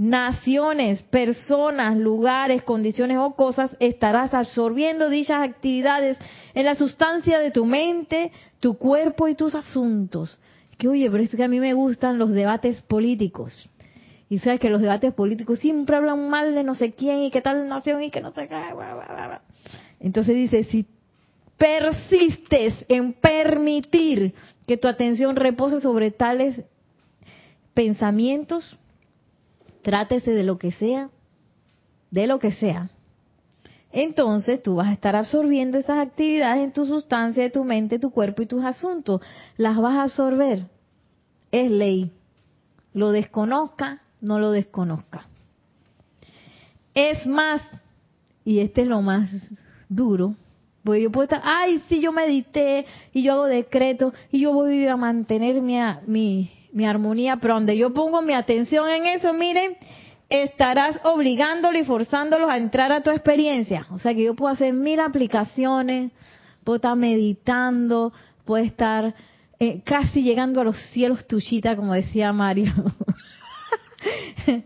[0.00, 6.16] naciones, personas, lugares, condiciones o cosas, estarás absorbiendo dichas actividades
[6.54, 10.40] en la sustancia de tu mente, tu cuerpo y tus asuntos
[10.80, 13.52] que oye, pero es que a mí me gustan los debates políticos.
[14.30, 17.42] Y sabes que los debates políticos siempre hablan mal de no sé quién y qué
[17.42, 18.56] tal nación y que no sé qué.
[20.00, 20.86] Entonces dice, si
[21.58, 24.34] persistes en permitir
[24.66, 26.62] que tu atención repose sobre tales
[27.74, 28.79] pensamientos,
[29.82, 31.10] trátese de lo que sea,
[32.10, 32.90] de lo que sea,
[33.92, 38.10] entonces tú vas a estar absorbiendo esas actividades en tu sustancia, de tu mente, tu
[38.10, 39.20] cuerpo y tus asuntos.
[39.56, 40.66] Las vas a absorber.
[41.50, 42.12] Es ley.
[42.94, 45.26] Lo desconozca, no lo desconozca.
[46.94, 47.62] Es más,
[48.44, 49.28] y este es lo más
[49.88, 50.34] duro,
[50.84, 54.86] porque yo puedo estar, ay, sí, yo medité y yo hago decreto y yo voy
[54.86, 59.76] a mantener mi, mi, mi armonía, pero donde yo pongo mi atención en eso, miren,
[60.28, 63.86] estarás obligándolo y forzándolos a entrar a tu experiencia.
[63.90, 66.12] O sea que yo puedo hacer mil aplicaciones,
[66.64, 68.12] puedo estar meditando,
[68.44, 69.14] puedo estar
[69.58, 72.72] eh, casi llegando a los cielos tuchita, como decía Mario.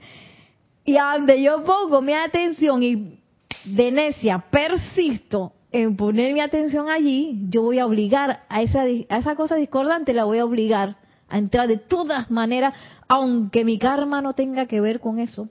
[0.84, 3.18] y a donde yo pongo mi atención y
[3.64, 9.18] de necia persisto en poner mi atención allí, yo voy a obligar a esa, a
[9.18, 12.74] esa cosa discordante, la voy a obligar a entrar de todas maneras,
[13.08, 15.48] aunque mi karma no tenga que ver con eso.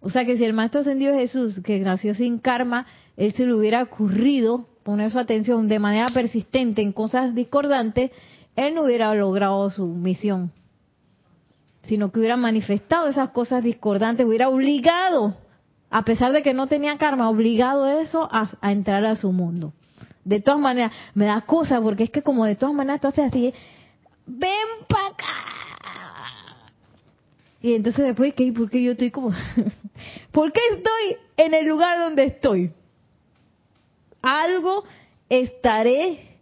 [0.00, 3.54] O sea que si el Maestro Ascendido Jesús, que nació sin karma, él se le
[3.54, 8.12] hubiera ocurrido poner su atención de manera persistente en cosas discordantes,
[8.54, 10.52] él no hubiera logrado su misión,
[11.84, 15.36] sino que hubiera manifestado esas cosas discordantes, hubiera obligado,
[15.90, 19.72] a pesar de que no tenía karma, obligado eso a, a entrar a su mundo.
[20.26, 23.26] De todas maneras, me da cosa, porque es que como de todas maneras tú haces
[23.26, 23.54] así,
[24.26, 24.50] ven
[24.88, 25.26] para acá.
[27.62, 28.52] Y entonces después, ¿qué?
[28.52, 29.30] ¿por qué yo estoy como?
[30.32, 32.72] ¿Por qué estoy en el lugar donde estoy?
[34.20, 34.82] Algo
[35.28, 36.38] estaré,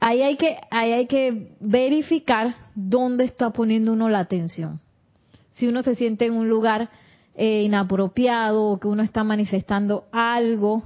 [0.00, 4.80] ahí hay que, ahí hay que verificar dónde está poniendo uno la atención.
[5.56, 6.88] Si uno se siente en un lugar
[7.34, 10.82] eh, inapropiado o que uno está manifestando algo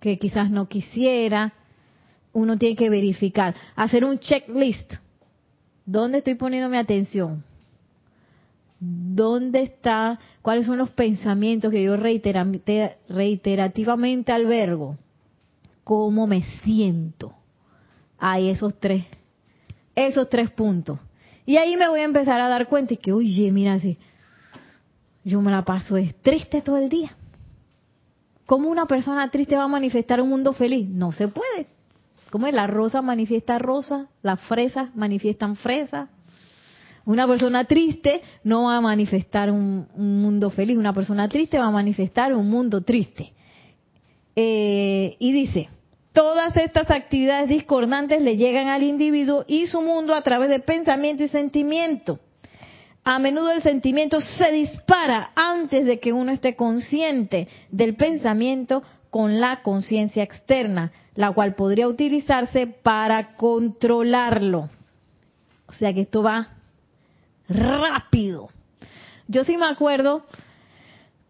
[0.00, 1.52] que quizás no quisiera,
[2.36, 4.92] uno tiene que verificar, hacer un checklist
[5.86, 7.42] ¿Dónde estoy poniendo mi atención?
[8.80, 10.18] ¿Dónde está?
[10.42, 14.96] ¿Cuáles son los pensamientos que yo reiterativamente albergo?
[15.84, 17.32] ¿Cómo me siento?
[18.18, 19.04] Hay esos tres,
[19.94, 20.98] esos tres puntos.
[21.46, 23.96] Y ahí me voy a empezar a dar cuenta y que, oye, mira, si
[25.22, 27.14] yo me la paso es triste todo el día.
[28.44, 30.88] ¿Cómo una persona triste va a manifestar un mundo feliz?
[30.88, 31.75] No se puede.
[32.36, 32.52] ¿Cómo es?
[32.52, 36.10] La rosa manifiesta rosa, las fresas manifiestan fresas.
[37.06, 41.70] Una persona triste no va a manifestar un, mundo feliz, una persona triste va a
[41.70, 43.32] manifestar un mundo triste.
[44.34, 45.70] Eh, y dice,
[46.12, 51.24] todas estas actividades discordantes le llegan al individuo y su mundo a través de pensamiento
[51.24, 52.20] y sentimiento.
[53.08, 59.38] A menudo el sentimiento se dispara antes de que uno esté consciente del pensamiento con
[59.38, 64.70] la conciencia externa, la cual podría utilizarse para controlarlo.
[65.68, 66.48] O sea que esto va
[67.48, 68.48] rápido.
[69.28, 70.26] Yo sí me acuerdo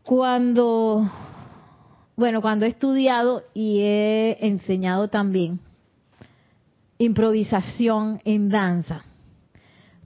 [0.02, 1.10] cuando,
[2.16, 5.60] bueno, cuando he estudiado y he enseñado también
[6.96, 9.04] improvisación en danza.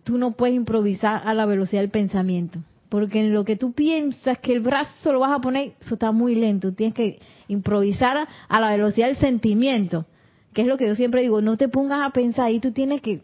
[0.05, 2.61] Tú no puedes improvisar a la velocidad del pensamiento.
[2.89, 6.11] Porque en lo que tú piensas que el brazo lo vas a poner, eso está
[6.11, 6.73] muy lento.
[6.73, 10.07] Tienes que improvisar a la velocidad del sentimiento.
[10.53, 13.01] Que es lo que yo siempre digo, no te pongas a pensar y tú tienes
[13.01, 13.23] que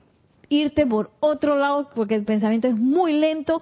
[0.48, 3.60] irte por otro lado porque el pensamiento es muy lento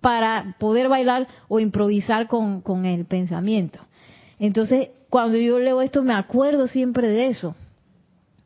[0.00, 3.80] para poder bailar o improvisar con, con el pensamiento.
[4.38, 7.56] Entonces, cuando yo leo esto me acuerdo siempre de eso.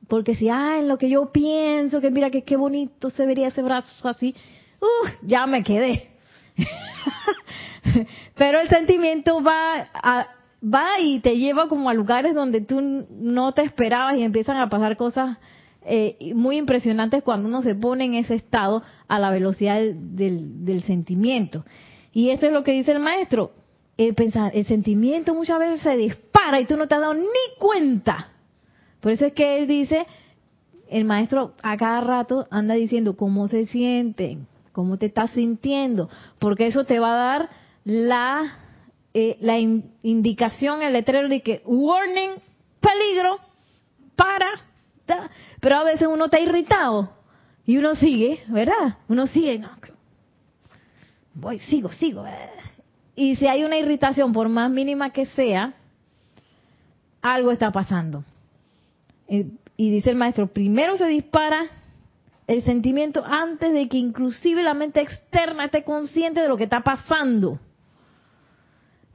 [0.09, 3.49] Porque si, ah, en lo que yo pienso, que mira que qué bonito se vería
[3.49, 4.35] ese brazo así,
[4.81, 6.11] uh, ya me quedé.
[8.37, 10.27] Pero el sentimiento va a,
[10.63, 14.69] va y te lleva como a lugares donde tú no te esperabas y empiezan a
[14.69, 15.39] pasar cosas
[15.85, 21.65] eh, muy impresionantes cuando uno se pone en ese estado a la velocidad del, sentimiento.
[22.13, 23.53] Y eso es lo que dice el maestro.
[23.97, 27.59] El, pensar, el sentimiento muchas veces se dispara y tú no te has dado ni
[27.59, 28.32] cuenta.
[29.03, 30.07] Por eso es que él dice,
[30.89, 36.69] el maestro a cada rato anda diciendo cómo se sienten, cómo te estás sintiendo, porque
[36.69, 37.51] eso te va a dar
[37.85, 38.43] la,
[39.13, 42.31] eh, la indicación, el letrero de que warning,
[42.81, 43.41] peligro,
[44.15, 44.49] para.
[45.61, 47.11] Pero a veces uno está irritado
[47.67, 48.99] y uno sigue, ¿verdad?
[49.09, 49.71] Uno sigue, no,
[51.35, 52.25] voy, sigo, sigo.
[52.25, 52.51] Eh.
[53.17, 55.75] Y si hay una irritación, por más mínima que sea,
[57.21, 58.23] algo está pasando.
[59.29, 61.65] Eh, y dice el maestro, primero se dispara
[62.47, 66.81] el sentimiento antes de que inclusive la mente externa esté consciente de lo que está
[66.81, 67.59] pasando.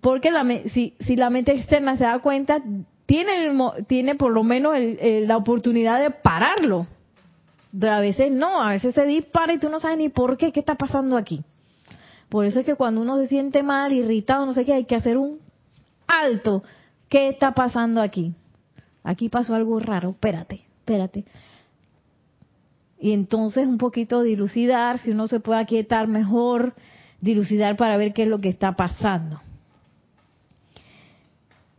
[0.02, 2.62] Porque la, si, si la mente externa se da cuenta,
[3.06, 3.52] tiene,
[3.88, 6.88] tiene por lo menos la oportunidad de pararlo.
[7.78, 10.52] Pero a veces no, a veces se dispara y tú no sabes ni por qué,
[10.52, 11.44] qué está pasando aquí.
[12.30, 14.96] Por eso es que cuando uno se siente mal, irritado, no sé qué, hay que
[14.96, 15.40] hacer un
[16.08, 16.64] alto.
[17.10, 18.34] ¿Qué está pasando aquí?
[19.08, 21.24] Aquí pasó algo raro, espérate, espérate.
[23.00, 26.76] Y entonces un poquito dilucidar, si uno se puede aquietar mejor,
[27.22, 29.40] dilucidar para ver qué es lo que está pasando.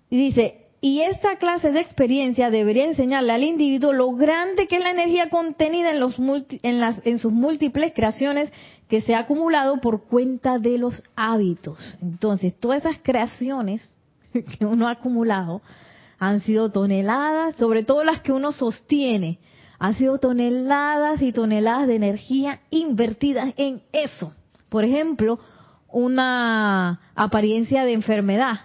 [0.08, 4.82] Y dice, y esta clase de experiencia debería enseñarle al individuo lo grande que es
[4.82, 6.14] la energía contenida en, los
[6.62, 8.50] en, las, en sus múltiples creaciones
[8.88, 11.98] que se ha acumulado por cuenta de los hábitos.
[12.00, 13.92] Entonces, todas esas creaciones
[14.32, 15.60] que uno ha acumulado
[16.18, 19.38] han sido toneladas, sobre todo las que uno sostiene,
[19.78, 24.32] han sido toneladas y toneladas de energía invertidas en eso.
[24.68, 25.38] Por ejemplo,
[25.90, 28.60] una apariencia de enfermedad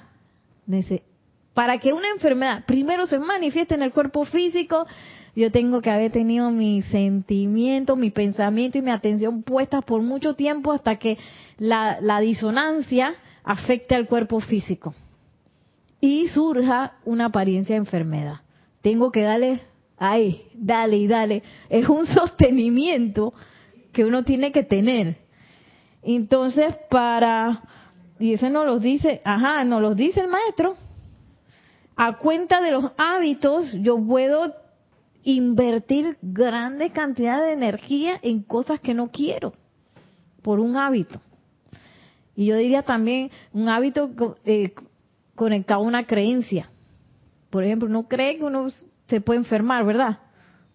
[1.54, 4.88] para que una enfermedad primero se manifieste en el cuerpo físico,
[5.36, 10.36] yo tengo que haber tenido mi sentimiento, mi pensamiento y mi atención puestas por mucho
[10.36, 11.18] tiempo hasta que
[11.58, 13.14] la, la disonancia
[13.44, 14.96] afecte al cuerpo físico
[16.04, 18.42] y surja una apariencia de enfermedad.
[18.82, 19.62] Tengo que darle,
[19.98, 21.44] ay, dale y dale.
[21.70, 23.34] Es un sostenimiento
[23.94, 25.16] que uno tiene que tener.
[26.02, 27.64] Entonces, para,
[28.20, 30.76] y eso nos lo dice, ajá, nos lo dice el maestro,
[31.96, 34.54] a cuenta de los hábitos, yo puedo
[35.24, 39.54] invertir grandes cantidades de energía en cosas que no quiero,
[40.42, 41.22] por un hábito.
[42.36, 44.12] Y yo diría también un hábito
[44.44, 44.74] eh,
[45.36, 46.70] conectado a una creencia.
[47.50, 48.68] Por ejemplo, uno cree que uno
[49.08, 50.20] se puede enfermar, ¿verdad?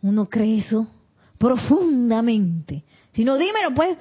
[0.02, 0.86] Uno cree eso
[1.38, 2.84] profundamente.
[3.12, 3.96] Si no, dímelo, pues,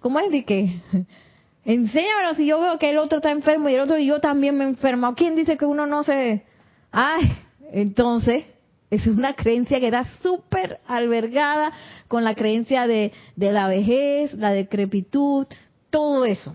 [0.00, 0.80] ¿cómo es de que?
[1.64, 4.58] Enséñamelo si yo veo que el otro está enfermo y el otro y yo también
[4.58, 5.14] me enfermo.
[5.14, 6.44] ¿Quién dice que uno no se...
[6.90, 7.32] Ay,
[7.72, 8.44] entonces,
[8.90, 11.72] es una creencia que está súper albergada
[12.06, 15.46] con la creencia de, de la vejez, la decrepitud,
[15.88, 16.54] todo eso.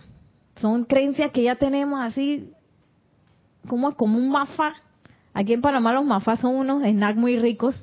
[0.55, 2.51] Son creencias que ya tenemos así
[3.67, 4.73] como, como un mafá.
[5.33, 7.75] Aquí en Panamá los mafás son unos snacks muy ricos,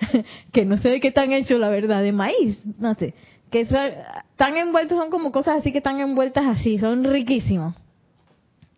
[0.52, 3.14] que no sé de qué están hechos, la verdad, de maíz, no sé
[3.54, 7.76] que están envueltos, son como cosas así que están envueltas así, son riquísimos.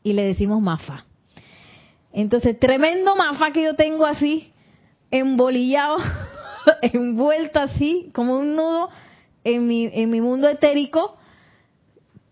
[0.03, 1.07] Y le decimos mafa.
[2.13, 4.53] Entonces, tremendo mafa que yo tengo así,
[5.11, 5.97] embolillado,
[6.83, 8.91] envuelto así, como un nudo
[9.45, 11.17] en mi, en mi mundo etérico,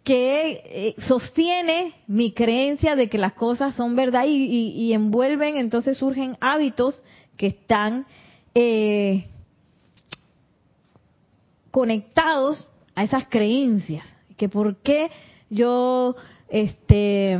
[0.04, 6.36] que eh, sostiene mi creencia de que las cosas son verdad y, envuelven, entonces surgen
[6.40, 7.02] hábitos
[7.38, 8.06] que están
[8.54, 9.26] eh,
[11.70, 15.10] conectados a esas creencias, que por qué
[15.48, 16.16] yo,
[16.50, 17.38] este,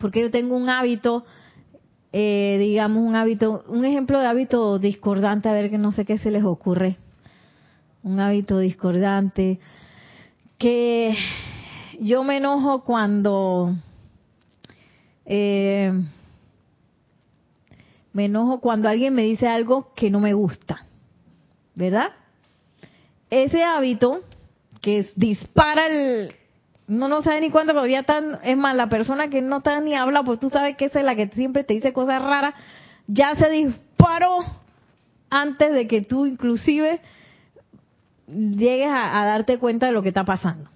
[0.00, 1.26] porque yo tengo un hábito,
[2.14, 6.16] eh, digamos un hábito, un ejemplo de hábito discordante, a ver que no sé qué
[6.16, 6.96] se les ocurre,
[8.02, 9.60] un hábito discordante,
[10.62, 11.16] que
[11.98, 13.74] yo me enojo cuando
[15.26, 15.92] eh,
[18.12, 20.86] me enojo cuando alguien me dice algo que no me gusta,
[21.74, 22.12] ¿verdad?
[23.28, 24.20] ese hábito
[24.80, 26.34] que dispara el...
[26.86, 28.38] No, no sabe ni cuándo, pero ya tan...
[28.44, 31.06] Es más, la persona que no está ni habla, pues tú sabes que esa es
[31.06, 32.54] la que siempre te dice cosas raras,
[33.06, 34.44] ya se disparó
[35.30, 37.00] antes de que tú inclusive
[38.26, 40.70] llegues a, darte cuenta de lo que está pasando.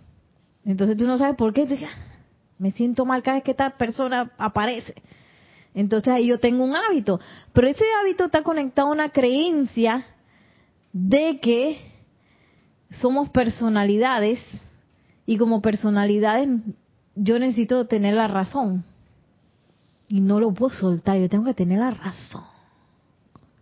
[0.64, 1.66] Entonces tú no sabes por qué.
[2.58, 4.94] me siento mal cada vez que esta persona aparece.
[5.74, 7.20] Entonces ahí yo tengo un hábito,
[7.52, 10.06] pero ese hábito está conectado a una creencia
[10.92, 11.78] de que
[13.00, 14.40] somos personalidades
[15.26, 16.48] y como personalidades
[17.14, 18.84] yo necesito tener la razón
[20.08, 22.44] y no lo puedo soltar, yo tengo que tener la razón.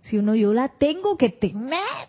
[0.03, 2.09] Si uno yo la tengo que tener.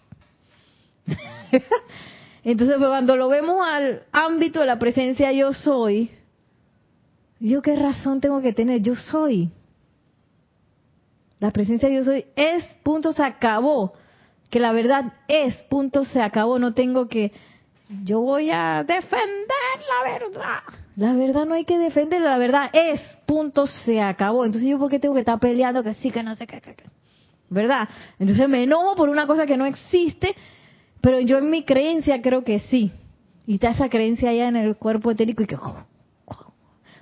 [2.44, 6.12] Entonces pues, cuando lo vemos al ámbito de la presencia yo soy,
[7.40, 9.52] yo qué razón tengo que tener, yo soy.
[11.40, 13.94] La presencia yo soy es, punto, se acabó.
[14.50, 16.60] Que la verdad es, punto, se acabó.
[16.60, 17.34] No tengo que,
[18.04, 20.60] yo voy a defender la verdad.
[20.96, 24.46] La verdad no hay que defender, la verdad es, punto, se acabó.
[24.46, 26.62] Entonces yo, ¿por qué tengo que estar peleando que sí, que no sé qué?
[27.50, 27.90] ¿Verdad?
[28.18, 30.36] Entonces me enojo por una cosa que no existe,
[31.06, 32.92] pero yo en mi creencia creo que sí.
[33.46, 35.86] Y está esa creencia allá en el cuerpo etérico y que, oh,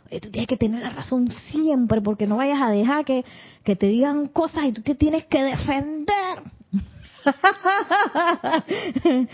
[0.09, 3.23] tú tienes que tener la razón siempre porque no vayas a dejar que,
[3.63, 6.43] que te digan cosas y tú te tienes que defender.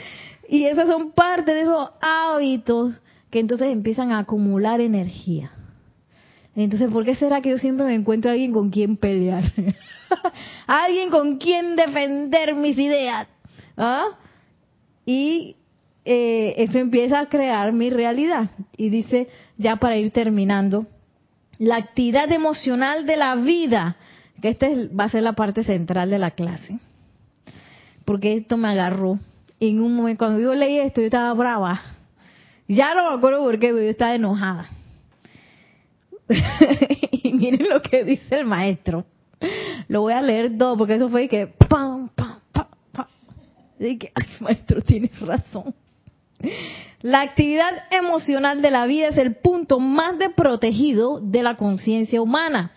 [0.50, 2.94] y esas son parte de esos hábitos
[3.32, 5.52] que entonces empiezan a acumular energía.
[6.56, 9.52] Entonces, ¿por qué será que yo siempre me encuentro a alguien con quien pelear?
[10.68, 13.28] alguien con quien defender mis ideas.
[13.76, 14.10] ¿Ah?
[15.10, 15.56] Y
[16.06, 18.52] eh, eso empieza a crear mi realidad.
[18.78, 20.86] Y dice, ya para ir terminando,
[21.58, 23.96] la actividad emocional de la vida,
[24.40, 26.78] que esta va a ser la parte central de la clase,
[28.06, 29.18] porque esto me agarró.
[29.60, 31.82] En un momento, cuando yo leí esto, yo estaba brava.
[32.68, 34.70] Ya no me acuerdo por qué, yo estaba enojada.
[37.24, 39.06] y miren lo que dice el maestro.
[39.88, 42.29] Lo voy a leer todo, porque eso fue que pam, pam.
[43.80, 45.74] Que, ay, maestro, tienes razón.
[47.02, 52.72] La actividad emocional de la vida es el punto más desprotegido de la conciencia humana.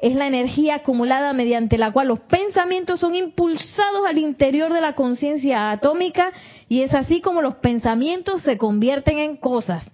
[0.00, 4.94] Es la energía acumulada mediante la cual los pensamientos son impulsados al interior de la
[4.94, 6.32] conciencia atómica
[6.68, 9.84] y es así como los pensamientos se convierten en cosas.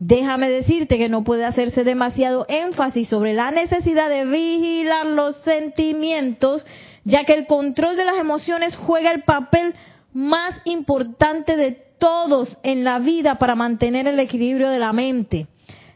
[0.00, 6.66] Déjame decirte que no puede hacerse demasiado énfasis sobre la necesidad de vigilar los sentimientos,
[7.04, 9.74] ya que el control de las emociones juega el papel
[10.12, 15.46] más importante de todos en la vida para mantener el equilibrio de la mente,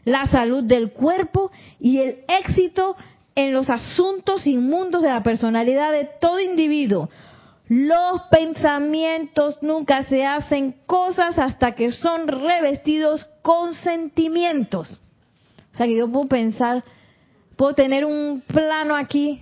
[0.05, 2.95] la salud del cuerpo y el éxito
[3.35, 7.09] en los asuntos inmundos de la personalidad de todo individuo.
[7.69, 15.01] Los pensamientos nunca se hacen cosas hasta que son revestidos con sentimientos.
[15.73, 16.83] O sea que yo puedo pensar,
[17.57, 19.41] puedo tener un plano aquí,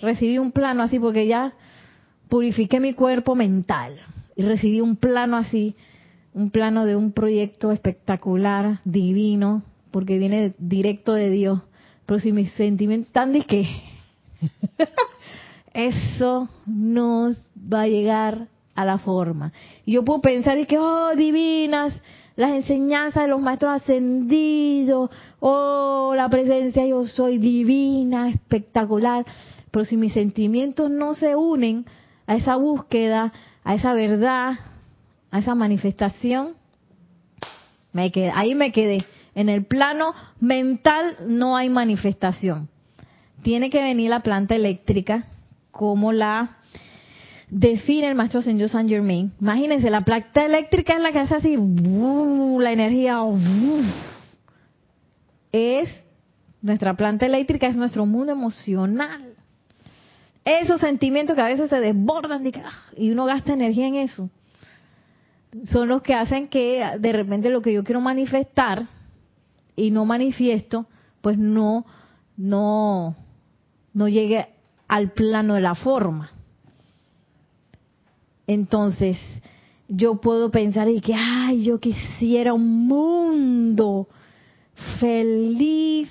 [0.00, 1.54] recibí un plano así porque ya
[2.30, 4.00] purifiqué mi cuerpo mental
[4.34, 5.74] y recibí un plano así,
[6.32, 11.60] un plano de un proyecto espectacular, divino, porque viene directo de Dios.
[12.06, 13.68] Pero si mis sentimientos están de que
[15.74, 17.32] eso no
[17.72, 19.52] va a llegar a la forma.
[19.84, 21.92] Y yo puedo pensar y que, oh, divinas,
[22.36, 25.10] las enseñanzas de los maestros ascendidos,
[25.40, 29.26] oh, la presencia yo soy divina, espectacular.
[29.70, 31.84] Pero si mis sentimientos no se unen
[32.30, 33.32] a esa búsqueda,
[33.64, 34.52] a esa verdad,
[35.32, 36.54] a esa manifestación,
[37.92, 39.04] me quedé, ahí me quedé.
[39.34, 42.68] En el plano mental no hay manifestación.
[43.42, 45.24] Tiene que venir la planta eléctrica
[45.72, 46.58] como la
[47.48, 49.32] define el maestro señor Saint Germain.
[49.40, 53.24] Imagínense, la planta eléctrica es la que hace así, la energía
[55.50, 55.88] es
[56.62, 59.29] nuestra planta eléctrica, es nuestro mundo emocional.
[60.44, 64.30] Esos sentimientos que a veces se desbordan ah, y uno gasta energía en eso,
[65.70, 68.86] son los que hacen que de repente lo que yo quiero manifestar
[69.76, 70.86] y no manifiesto,
[71.20, 71.84] pues no,
[72.36, 73.16] no,
[73.92, 74.48] no llegue
[74.88, 76.30] al plano de la forma.
[78.46, 79.18] Entonces,
[79.88, 84.08] yo puedo pensar y que, ay, yo quisiera un mundo
[84.98, 86.10] feliz,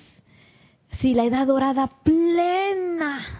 [0.99, 3.39] si la edad dorada plena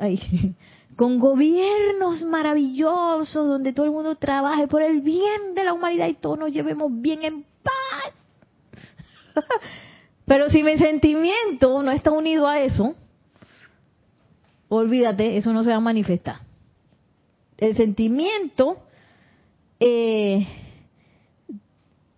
[0.96, 6.14] con gobiernos maravillosos donde todo el mundo trabaje por el bien de la humanidad y
[6.14, 8.12] todos nos llevemos bien en paz.
[10.26, 12.94] Pero si mi sentimiento no está unido a eso,
[14.68, 16.36] olvídate, eso no se va a manifestar.
[17.56, 18.78] El sentimiento,
[19.80, 20.46] eh,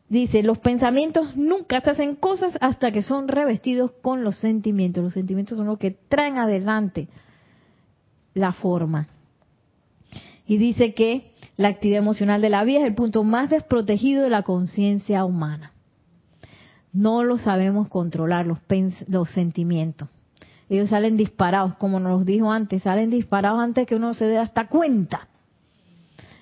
[0.09, 5.03] dice, los pensamientos nunca se hacen cosas hasta que son revestidos con los sentimientos.
[5.03, 7.09] Los sentimientos son los que traen adelante
[8.35, 9.09] la forma.
[10.47, 14.31] Y dice que la actividad emocional de la vida es el punto más desprotegido de
[14.31, 15.73] la conciencia humana.
[16.93, 18.59] No lo sabemos controlar, los,
[19.09, 20.09] los sentimientos.
[20.69, 24.69] ellos salen disparados, como nos dijo antes, salen disparados antes que uno se dé hasta
[24.69, 25.29] cuenta.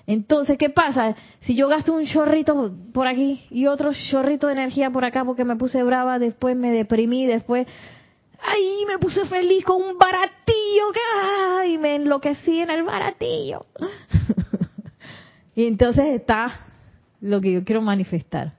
[0.07, 1.15] Entonces, ¿qué pasa?
[1.43, 5.45] Si yo gasto un chorrito por aquí y otro chorrito de energía por acá porque
[5.45, 7.69] me puse brava, después me deprimí, después,
[8.43, 10.41] ay, me puse feliz con un baratillo,
[11.67, 13.67] y me enloquecí en el baratillo.
[15.55, 16.61] y entonces está
[17.21, 18.55] lo que yo quiero manifestar.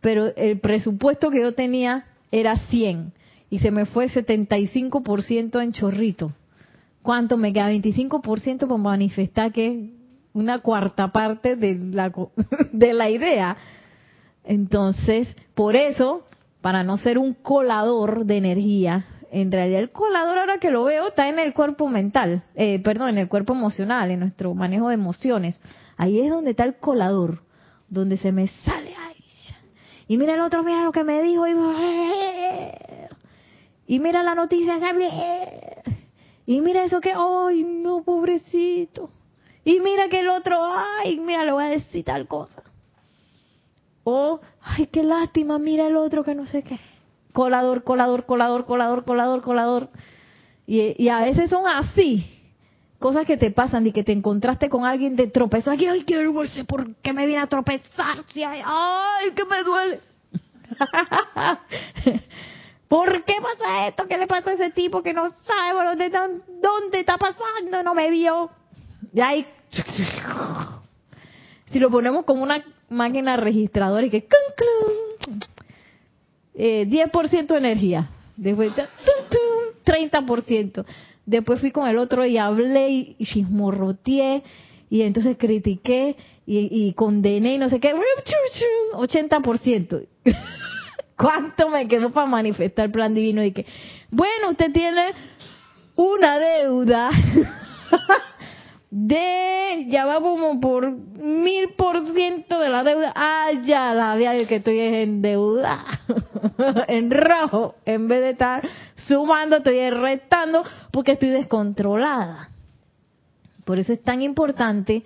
[0.00, 3.12] Pero el presupuesto que yo tenía era 100
[3.50, 6.32] y se me fue 75% en chorrito.
[7.02, 7.72] ¿Cuánto me queda?
[7.72, 9.90] 25% para manifestar que
[10.34, 12.12] una cuarta parte de la,
[12.72, 13.56] de la idea.
[14.44, 16.24] Entonces, por eso,
[16.60, 21.08] para no ser un colador de energía, en realidad el colador ahora que lo veo
[21.08, 24.94] está en el cuerpo mental, eh, perdón, en el cuerpo emocional, en nuestro manejo de
[24.94, 25.60] emociones.
[25.96, 27.42] Ahí es donde está el colador,
[27.88, 29.18] donde se me sale, ay,
[30.08, 31.46] y mira el otro, mira lo que me dijo,
[33.86, 34.78] y, mira la noticia,
[36.46, 39.10] y mira eso que, ay, no, pobrecito.
[39.64, 42.62] Y mira que el otro, ay, mira, le voy a decir tal cosa.
[44.10, 46.80] O, ay, qué lástima, mira el otro que no sé qué.
[47.34, 49.90] Colador, colador, colador, colador, colador, colador.
[50.66, 52.24] Y, y a veces son así.
[52.98, 55.76] Cosas que te pasan y que te encontraste con alguien, de tropezar.
[55.78, 56.24] Ay, ay, qué
[56.66, 58.24] ¿por qué me viene a tropezar?
[58.34, 60.00] Ay, ay, que me duele.
[62.88, 64.06] ¿Por qué pasa esto?
[64.08, 67.82] ¿Qué le pasa a ese tipo que no sabe dónde está, dónde está pasando?
[67.82, 68.48] No me vio.
[69.12, 69.46] Y ahí
[71.66, 74.26] si lo ponemos como una máquina registradora y que
[76.54, 78.72] eh, 10% energía, después
[79.84, 80.84] 30%.
[81.24, 84.42] Después fui con el otro y hablé y chismorroteé
[84.90, 86.16] y entonces critiqué
[86.46, 90.06] y, condené y no sé qué, 80%.
[91.16, 93.44] ¿Cuánto me quedó para manifestar el plan divino?
[93.44, 93.66] Y que,
[94.10, 95.12] bueno, usted tiene
[95.96, 97.10] una deuda
[98.90, 103.12] de ya va como por mil por ciento de la deuda.
[103.14, 105.84] Ah, ya la de que estoy en deuda,
[106.88, 108.66] en rojo, en vez de estar
[109.06, 112.50] sumando, estoy restando porque estoy descontrolada.
[113.64, 115.02] Por eso es tan importante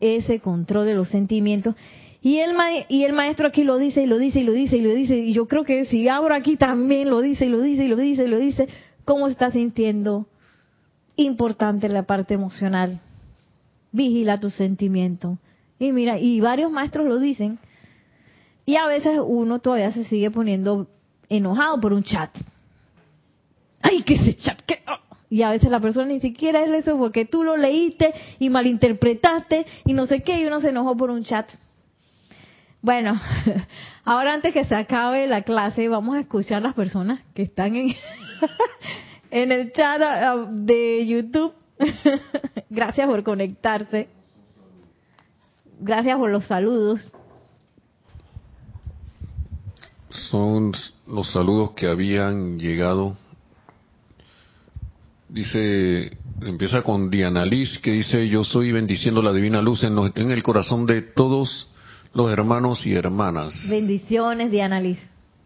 [0.00, 1.76] ese control de los sentimientos.
[2.22, 2.54] Y el,
[2.88, 5.16] y el maestro aquí lo dice y lo dice y lo dice y lo dice.
[5.16, 7.96] Y yo creo que si abro aquí también lo dice y lo dice y lo
[7.96, 8.68] dice y lo dice.
[9.04, 10.26] ¿Cómo se está sintiendo?
[11.16, 13.00] Importante la parte emocional
[13.92, 15.38] vigila tus sentimientos.
[15.78, 17.58] Y mira, y varios maestros lo dicen.
[18.66, 20.88] Y a veces uno todavía se sigue poniendo
[21.28, 22.30] enojado por un chat.
[23.82, 24.60] ¡Ay, que ese chat!
[24.62, 24.80] que
[25.30, 29.66] Y a veces la persona ni siquiera es eso porque tú lo leíste y malinterpretaste
[29.86, 31.48] y no sé qué, y uno se enojó por un chat.
[32.82, 33.20] Bueno,
[34.04, 37.76] ahora antes que se acabe la clase, vamos a escuchar a las personas que están
[37.76, 37.94] en,
[39.30, 41.54] en el chat ah, de YouTube
[42.70, 44.08] Gracias por conectarse.
[45.80, 47.10] Gracias por los saludos.
[50.30, 50.72] Son
[51.08, 53.16] los saludos que habían llegado.
[55.28, 60.30] Dice, empieza con Diana Liz, que dice, yo soy bendiciendo la divina luz en, en
[60.30, 61.68] el corazón de todos
[62.14, 63.54] los hermanos y hermanas.
[63.68, 64.98] Bendiciones, Diana Liz.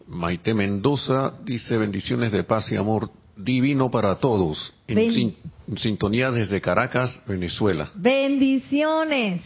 [0.07, 5.35] Maite Mendoza dice, bendiciones de paz y amor divino para todos, en,
[5.77, 7.91] sintonía desde Caracas, Venezuela.
[7.95, 9.43] Bendiciones.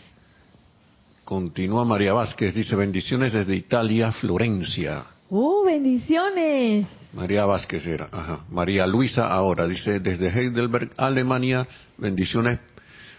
[1.24, 5.04] Continúa María Vázquez, dice bendiciones desde Italia, Florencia.
[5.28, 6.86] ¡Uh, bendiciones!
[7.12, 8.44] María Vázquez era, ajá.
[8.50, 11.66] María Luisa ahora, dice desde Heidelberg, Alemania,
[11.98, 12.60] bendiciones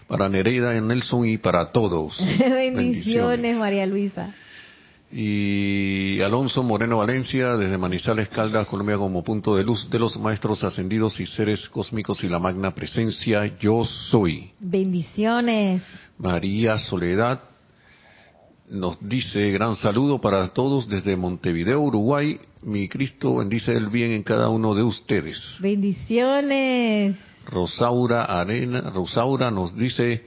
[0.08, 2.18] para Nereida, Nelson y para todos.
[2.38, 4.34] bendiciones, María Luisa.
[5.12, 10.62] Y Alonso Moreno Valencia, desde Manizales, Caldas, Colombia, como punto de luz de los maestros
[10.62, 14.52] ascendidos y seres cósmicos y la magna presencia, yo soy.
[14.60, 15.82] Bendiciones.
[16.16, 17.40] María Soledad
[18.68, 22.38] nos dice, gran saludo para todos desde Montevideo, Uruguay.
[22.62, 25.40] Mi Cristo bendice el bien en cada uno de ustedes.
[25.58, 27.16] Bendiciones.
[27.46, 30.22] Rosaura Arena, Rosaura nos dice,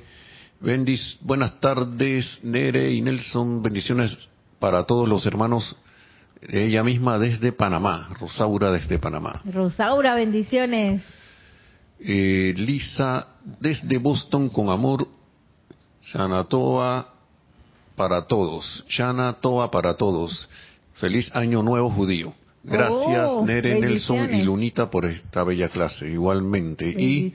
[0.59, 4.29] Bendic buenas tardes, Nere y Nelson, bendiciones
[4.63, 5.75] para todos los hermanos,
[6.47, 9.41] ella misma desde Panamá, Rosaura desde Panamá.
[9.43, 11.01] Rosaura, bendiciones.
[11.99, 13.27] Eh, Lisa
[13.59, 15.05] desde Boston con amor,
[16.03, 17.09] Shanatoa
[17.97, 20.47] para todos, Shanatoa para todos.
[20.93, 22.33] Feliz año nuevo judío.
[22.63, 26.87] Gracias oh, Nere, Nelson y Lunita por esta bella clase, igualmente.
[26.89, 27.33] Y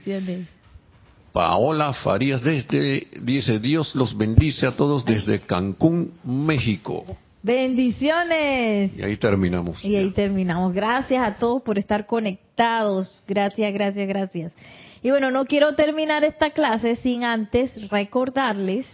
[1.38, 7.04] Paola Farías desde, dice Dios los bendice a todos desde Cancún, México.
[7.44, 8.90] Bendiciones.
[8.98, 9.84] Y ahí terminamos.
[9.84, 10.14] Y ahí ya.
[10.14, 10.74] terminamos.
[10.74, 13.22] Gracias a todos por estar conectados.
[13.28, 14.52] Gracias, gracias, gracias.
[15.00, 18.84] Y bueno, no quiero terminar esta clase sin antes recordarles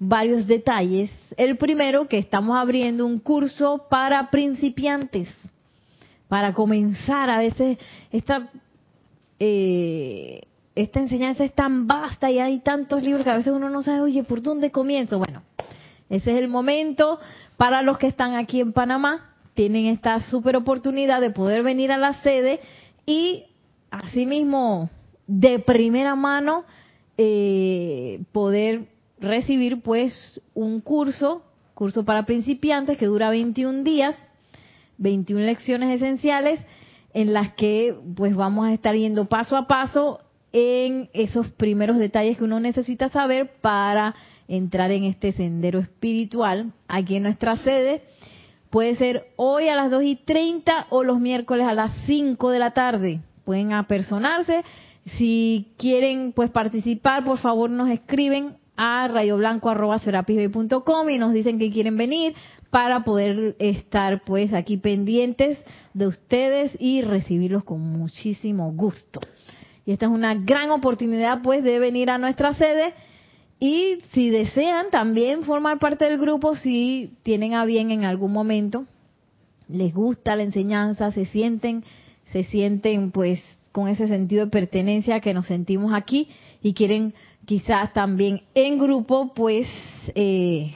[0.00, 1.12] varios detalles.
[1.36, 5.28] El primero, que estamos abriendo un curso para principiantes,
[6.26, 7.30] para comenzar.
[7.30, 7.78] A veces
[8.10, 8.50] esta,
[9.38, 10.40] eh,
[10.74, 14.00] esta enseñanza es tan vasta y hay tantos libros que a veces uno no sabe,
[14.00, 15.18] oye, ¿por dónde comienzo?
[15.18, 15.42] Bueno,
[16.08, 17.18] ese es el momento
[17.56, 19.34] para los que están aquí en Panamá.
[19.54, 22.60] Tienen esta super oportunidad de poder venir a la sede
[23.04, 23.44] y
[23.90, 24.88] asimismo
[25.26, 26.64] de primera mano
[27.18, 28.86] eh, poder
[29.20, 31.42] recibir pues un curso,
[31.74, 34.16] curso para principiantes que dura 21 días,
[34.96, 36.60] 21 lecciones esenciales
[37.12, 40.20] en las que pues vamos a estar yendo paso a paso
[40.52, 44.14] en esos primeros detalles que uno necesita saber para
[44.48, 48.02] entrar en este sendero espiritual aquí en nuestra sede.
[48.70, 52.58] Puede ser hoy a las 2 y 30 o los miércoles a las 5 de
[52.58, 53.20] la tarde.
[53.44, 54.62] Pueden apersonarse.
[55.18, 61.96] Si quieren pues participar, por favor nos escriben a rayoblanco.com y nos dicen que quieren
[61.96, 62.34] venir
[62.70, 65.58] para poder estar pues aquí pendientes
[65.92, 69.20] de ustedes y recibirlos con muchísimo gusto.
[69.84, 72.94] Y esta es una gran oportunidad pues de venir a nuestra sede.
[73.58, 78.86] Y si desean también formar parte del grupo, si tienen a bien en algún momento,
[79.68, 81.84] les gusta la enseñanza, se sienten,
[82.32, 86.28] se sienten pues con ese sentido de pertenencia que nos sentimos aquí
[86.62, 87.14] y quieren
[87.46, 89.66] quizás también en grupo pues
[90.14, 90.74] eh,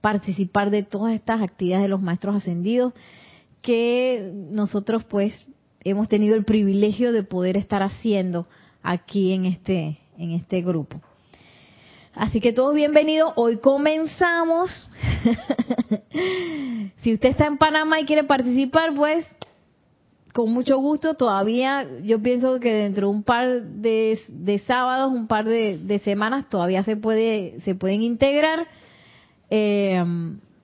[0.00, 2.94] participar de todas estas actividades de los maestros ascendidos
[3.60, 5.46] que nosotros pues
[5.84, 8.46] hemos tenido el privilegio de poder estar haciendo
[8.82, 11.00] aquí en este en este grupo.
[12.14, 13.32] Así que todos bienvenidos.
[13.36, 14.70] Hoy comenzamos.
[17.02, 19.24] si usted está en Panamá y quiere participar, pues
[20.32, 21.14] con mucho gusto.
[21.14, 26.48] Todavía yo pienso que dentro de un par de, sábados, un par de, de, semanas,
[26.48, 28.66] todavía se puede se pueden integrar.
[29.50, 30.02] Eh,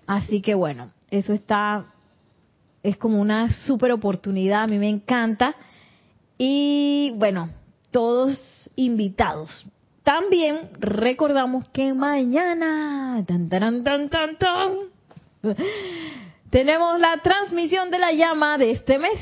[0.06, 1.93] así que bueno, eso está
[2.84, 4.64] es como una super oportunidad.
[4.64, 5.56] A mí me encanta.
[6.36, 7.48] Y bueno,
[7.90, 9.66] todos invitados.
[10.02, 14.70] También recordamos que mañana tan, tan, tan, tan, tan,
[16.50, 19.18] tenemos la transmisión de la llama de este mes.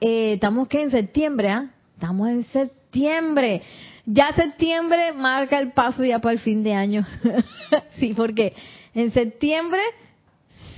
[0.00, 1.66] Eh, estamos que en septiembre, ¿ah?
[1.94, 3.62] Estamos en septiembre.
[4.06, 7.06] Ya septiembre marca el paso ya para el fin de año.
[7.98, 8.54] sí, porque
[8.94, 9.82] en septiembre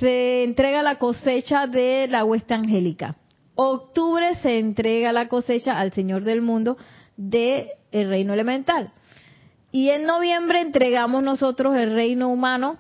[0.01, 3.17] se entrega la cosecha de la huesta angélica.
[3.55, 6.77] Octubre se entrega la cosecha al Señor del Mundo
[7.17, 8.93] de el reino elemental.
[9.73, 12.79] Y en noviembre entregamos nosotros el reino humano,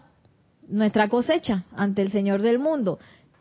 [0.68, 2.98] nuestra cosecha, ante el Señor del mundo.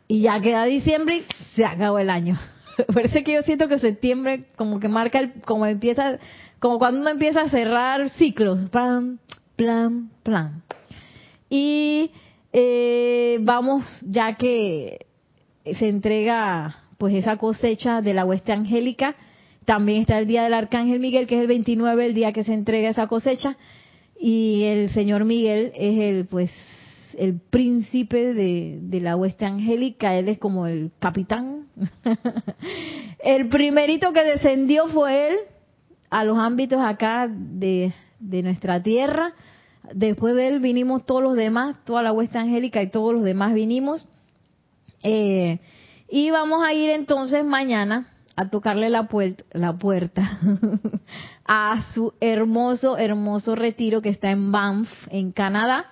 [0.08, 1.26] Y ya queda diciembre y
[1.56, 2.40] se acabó el año.
[3.04, 6.20] Es que yo siento que septiembre como que marca, el, como empieza,
[6.60, 8.70] como cuando uno empieza a cerrar ciclos.
[8.70, 9.20] Plan,
[9.56, 10.64] plan, plan.
[11.50, 12.12] Y
[12.54, 15.06] eh, vamos, ya que
[15.78, 19.16] se entrega pues esa cosecha de la hueste angélica,
[19.68, 22.54] también está el día del Arcángel Miguel, que es el 29, el día que se
[22.54, 23.58] entrega esa cosecha.
[24.18, 26.50] Y el señor Miguel es el, pues,
[27.18, 30.16] el príncipe de, de la hueste angélica.
[30.16, 31.68] Él es como el capitán.
[33.20, 35.36] el primerito que descendió fue él
[36.10, 37.91] a los ámbitos acá de,
[38.22, 39.34] de nuestra tierra.
[39.94, 43.54] Después de él vinimos todos los demás, toda la hueste angélica y todos los demás
[43.54, 44.08] vinimos.
[45.04, 45.60] Eh,
[46.10, 50.40] y vamos a ir entonces mañana a tocarle la puerta
[51.46, 55.92] a su hermoso, hermoso retiro que está en Banff, en Canadá,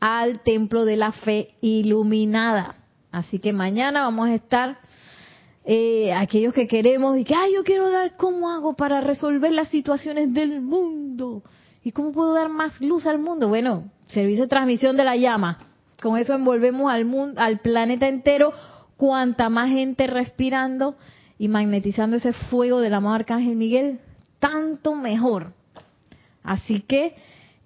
[0.00, 2.76] al Templo de la Fe Iluminada.
[3.10, 4.78] Así que mañana vamos a estar,
[5.64, 9.68] eh, aquellos que queremos y que, ay, yo quiero dar, ¿cómo hago para resolver las
[9.68, 11.42] situaciones del mundo?
[11.86, 13.48] ¿Y cómo puedo dar más luz al mundo?
[13.48, 15.58] Bueno, servicio de transmisión de la llama.
[16.02, 18.52] Con eso envolvemos al mundo, al planeta entero,
[18.96, 20.96] cuanta más gente respirando
[21.38, 24.00] y magnetizando ese fuego del amado Arcángel Miguel,
[24.40, 25.52] tanto mejor.
[26.42, 27.14] Así que,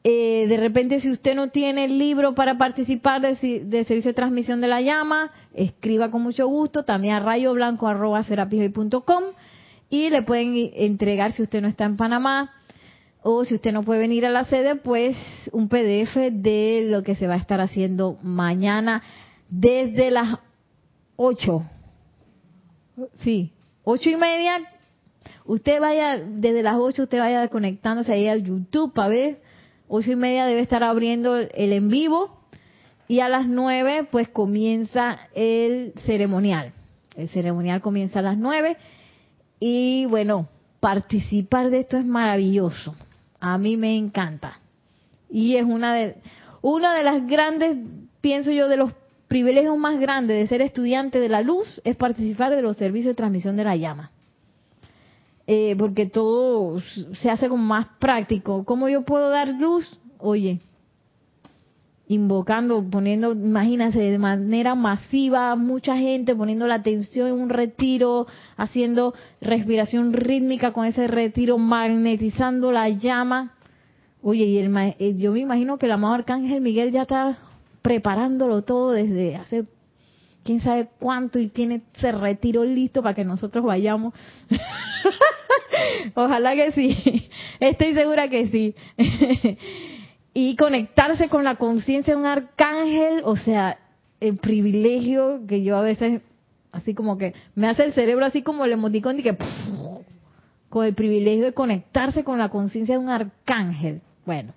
[0.04, 4.14] eh, de repente, si usted no tiene el libro para participar de, de, servicio de
[4.14, 9.24] transmisión de la llama, escriba con mucho gusto también a rayoblanco.com
[9.88, 12.52] y le pueden entregar, si usted no está en Panamá,
[13.22, 15.16] o si usted no puede venir a la sede, pues
[15.52, 19.02] un PDF de lo que se va a estar haciendo mañana
[19.48, 20.38] desde las
[21.16, 21.62] 8.
[23.22, 23.52] Sí,
[23.84, 24.58] ocho y media,
[25.44, 29.42] usted vaya, desde las ocho usted vaya conectándose ahí al YouTube para ver,
[29.88, 32.38] ocho y media debe estar abriendo el en vivo
[33.08, 36.72] Y a las 9 pues comienza el ceremonial.
[37.16, 38.76] El ceremonial comienza a las 9
[39.58, 40.48] y bueno,
[40.78, 42.94] participar de esto es maravilloso.
[43.40, 44.60] A mí me encanta.
[45.30, 46.16] Y es una de
[46.62, 47.76] una de las grandes,
[48.20, 48.92] pienso yo, de los
[49.28, 53.16] privilegios más grandes de ser estudiante de la luz es participar de los servicios de
[53.16, 54.10] transmisión de la llama.
[55.46, 56.80] Eh, porque todo
[57.14, 58.64] se hace como más práctico.
[58.64, 59.98] ¿Cómo yo puedo dar luz?
[60.18, 60.60] Oye,
[62.10, 69.14] invocando, poniendo, imagínense, de manera masiva, mucha gente poniendo la atención en un retiro, haciendo
[69.40, 73.54] respiración rítmica con ese retiro, magnetizando la llama.
[74.22, 77.38] Oye, y el, eh, yo me imagino que el amado Arcángel Miguel ya está
[77.80, 79.66] preparándolo todo desde hace
[80.42, 84.14] quién sabe cuánto y tiene ese retiro listo para que nosotros vayamos.
[86.14, 87.28] Ojalá que sí,
[87.60, 88.74] estoy segura que sí.
[90.32, 93.78] y conectarse con la conciencia de un arcángel, o sea,
[94.20, 96.22] el privilegio que yo a veces,
[96.72, 99.36] así como que me hace el cerebro así como el emoticón y que
[100.68, 104.02] con el privilegio de conectarse con la conciencia de un arcángel.
[104.24, 104.52] Bueno,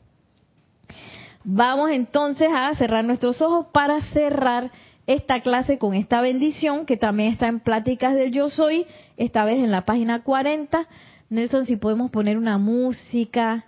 [1.44, 4.72] vamos entonces a cerrar nuestros ojos para cerrar
[5.08, 8.86] esta clase con esta bendición que también está en Pláticas del Yo Soy,
[9.18, 10.88] esta vez en la página 40.
[11.30, 13.66] Nelson, si podemos poner una música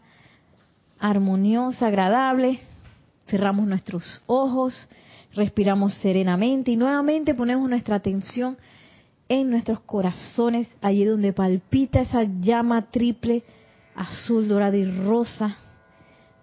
[0.99, 2.59] armoniosa, agradable.
[3.27, 4.87] Cerramos nuestros ojos,
[5.33, 8.57] respiramos serenamente y nuevamente ponemos nuestra atención
[9.27, 13.43] en nuestros corazones, allí donde palpita esa llama triple,
[13.95, 15.57] azul, dorada y rosa,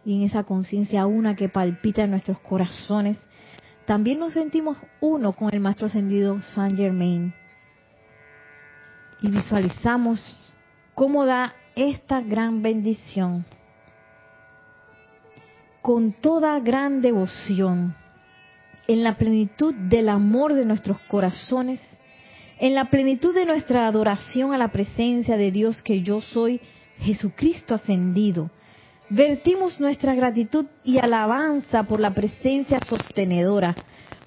[0.05, 3.20] y en esa conciencia una que palpita en nuestros corazones.
[3.86, 7.32] También nos sentimos uno con el Maestro Ascendido Saint Germain.
[9.20, 10.20] Y visualizamos
[10.94, 13.44] cómo da esta gran bendición
[15.83, 17.95] con toda gran devoción,
[18.87, 21.80] en la plenitud del amor de nuestros corazones,
[22.61, 26.61] en la plenitud de nuestra adoración a la presencia de Dios que yo soy,
[27.01, 28.51] Jesucristo ascendido.
[29.11, 33.74] Vertimos nuestra gratitud y alabanza por la presencia sostenedora,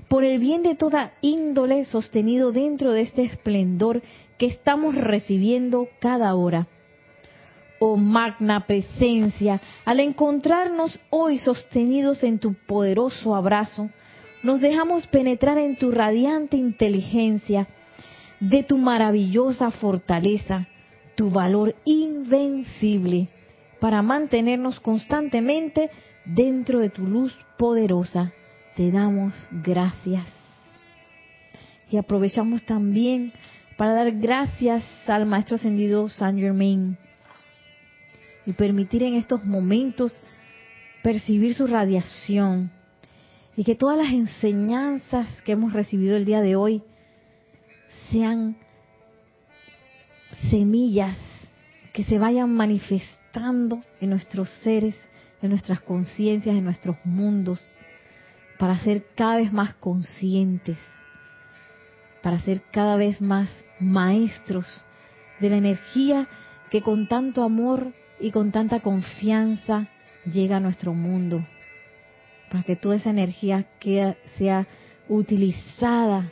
[0.10, 4.02] por el bien de toda índole sostenido dentro de este esplendor
[4.38, 6.68] que estamos recibiendo cada hora
[7.88, 13.92] oh magna presencia, al encontrarnos hoy sostenidos en tu poderoso abrazo,
[14.42, 17.68] nos dejamos penetrar en tu radiante inteligencia,
[18.40, 20.68] de tu maravillosa fortaleza,
[21.14, 23.28] tu valor invencible,
[23.80, 25.92] para mantenernos constantemente
[26.26, 28.34] dentro de tu luz poderosa.
[28.76, 30.26] Te damos gracias.
[31.92, 33.32] Y aprovechamos también
[33.78, 36.98] para dar gracias al Maestro Ascendido Saint Germain,
[38.46, 40.20] y permitir en estos momentos
[41.04, 42.72] percibir su radiación.
[43.58, 46.84] Y que todas las enseñanzas que hemos recibido el día de hoy
[48.12, 48.58] sean
[50.50, 51.18] semillas
[51.94, 54.96] que se vayan manifestando en nuestros seres,
[55.42, 57.62] en nuestras conciencias, en nuestros mundos,
[58.60, 60.78] para ser cada vez más conscientes,
[62.22, 64.66] para ser cada vez más maestros
[65.40, 66.28] de la energía
[66.70, 69.88] que con tanto amor y con tanta confianza
[70.26, 71.46] llega a nuestro mundo,
[72.50, 73.66] para que toda esa energía
[74.38, 74.68] sea
[75.08, 76.32] utilizada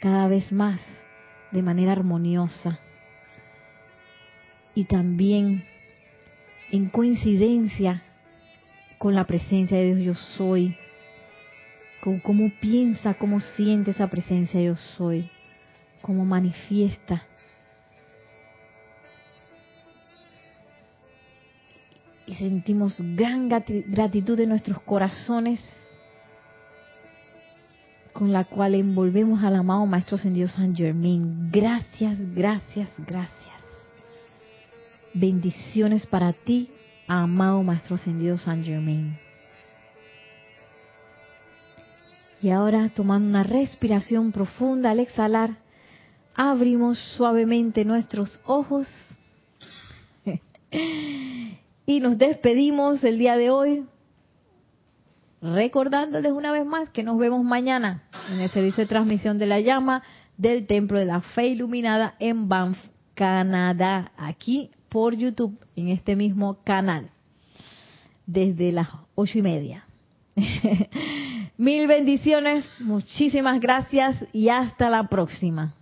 [0.00, 0.80] cada vez más
[1.52, 2.78] de manera armoniosa.
[4.74, 5.64] Y también
[6.72, 8.02] en coincidencia
[8.98, 10.76] con la presencia de Dios yo soy,
[12.02, 15.30] con cómo piensa, cómo siente esa presencia yo soy,
[16.02, 17.22] cómo manifiesta
[22.34, 25.60] sentimos gran gratitud en nuestros corazones
[28.14, 31.50] con la cual envolvemos al amado Maestro Ascendido San Germain.
[31.50, 33.54] Gracias, gracias, gracias.
[35.12, 36.70] Bendiciones para ti,
[37.08, 39.18] amado Maestro Ascendido San Germain.
[42.40, 45.56] Y ahora, tomando una respiración profunda al exhalar,
[46.34, 48.86] abrimos suavemente nuestros ojos
[51.86, 53.84] Y nos despedimos el día de hoy
[55.42, 59.60] recordándoles una vez más que nos vemos mañana en el servicio de transmisión de la
[59.60, 60.02] llama
[60.38, 62.78] del Templo de la Fe Iluminada en Banff,
[63.14, 67.10] Canadá, aquí por YouTube, en este mismo canal,
[68.26, 69.84] desde las ocho y media.
[71.58, 75.74] Mil bendiciones, muchísimas gracias y hasta la próxima.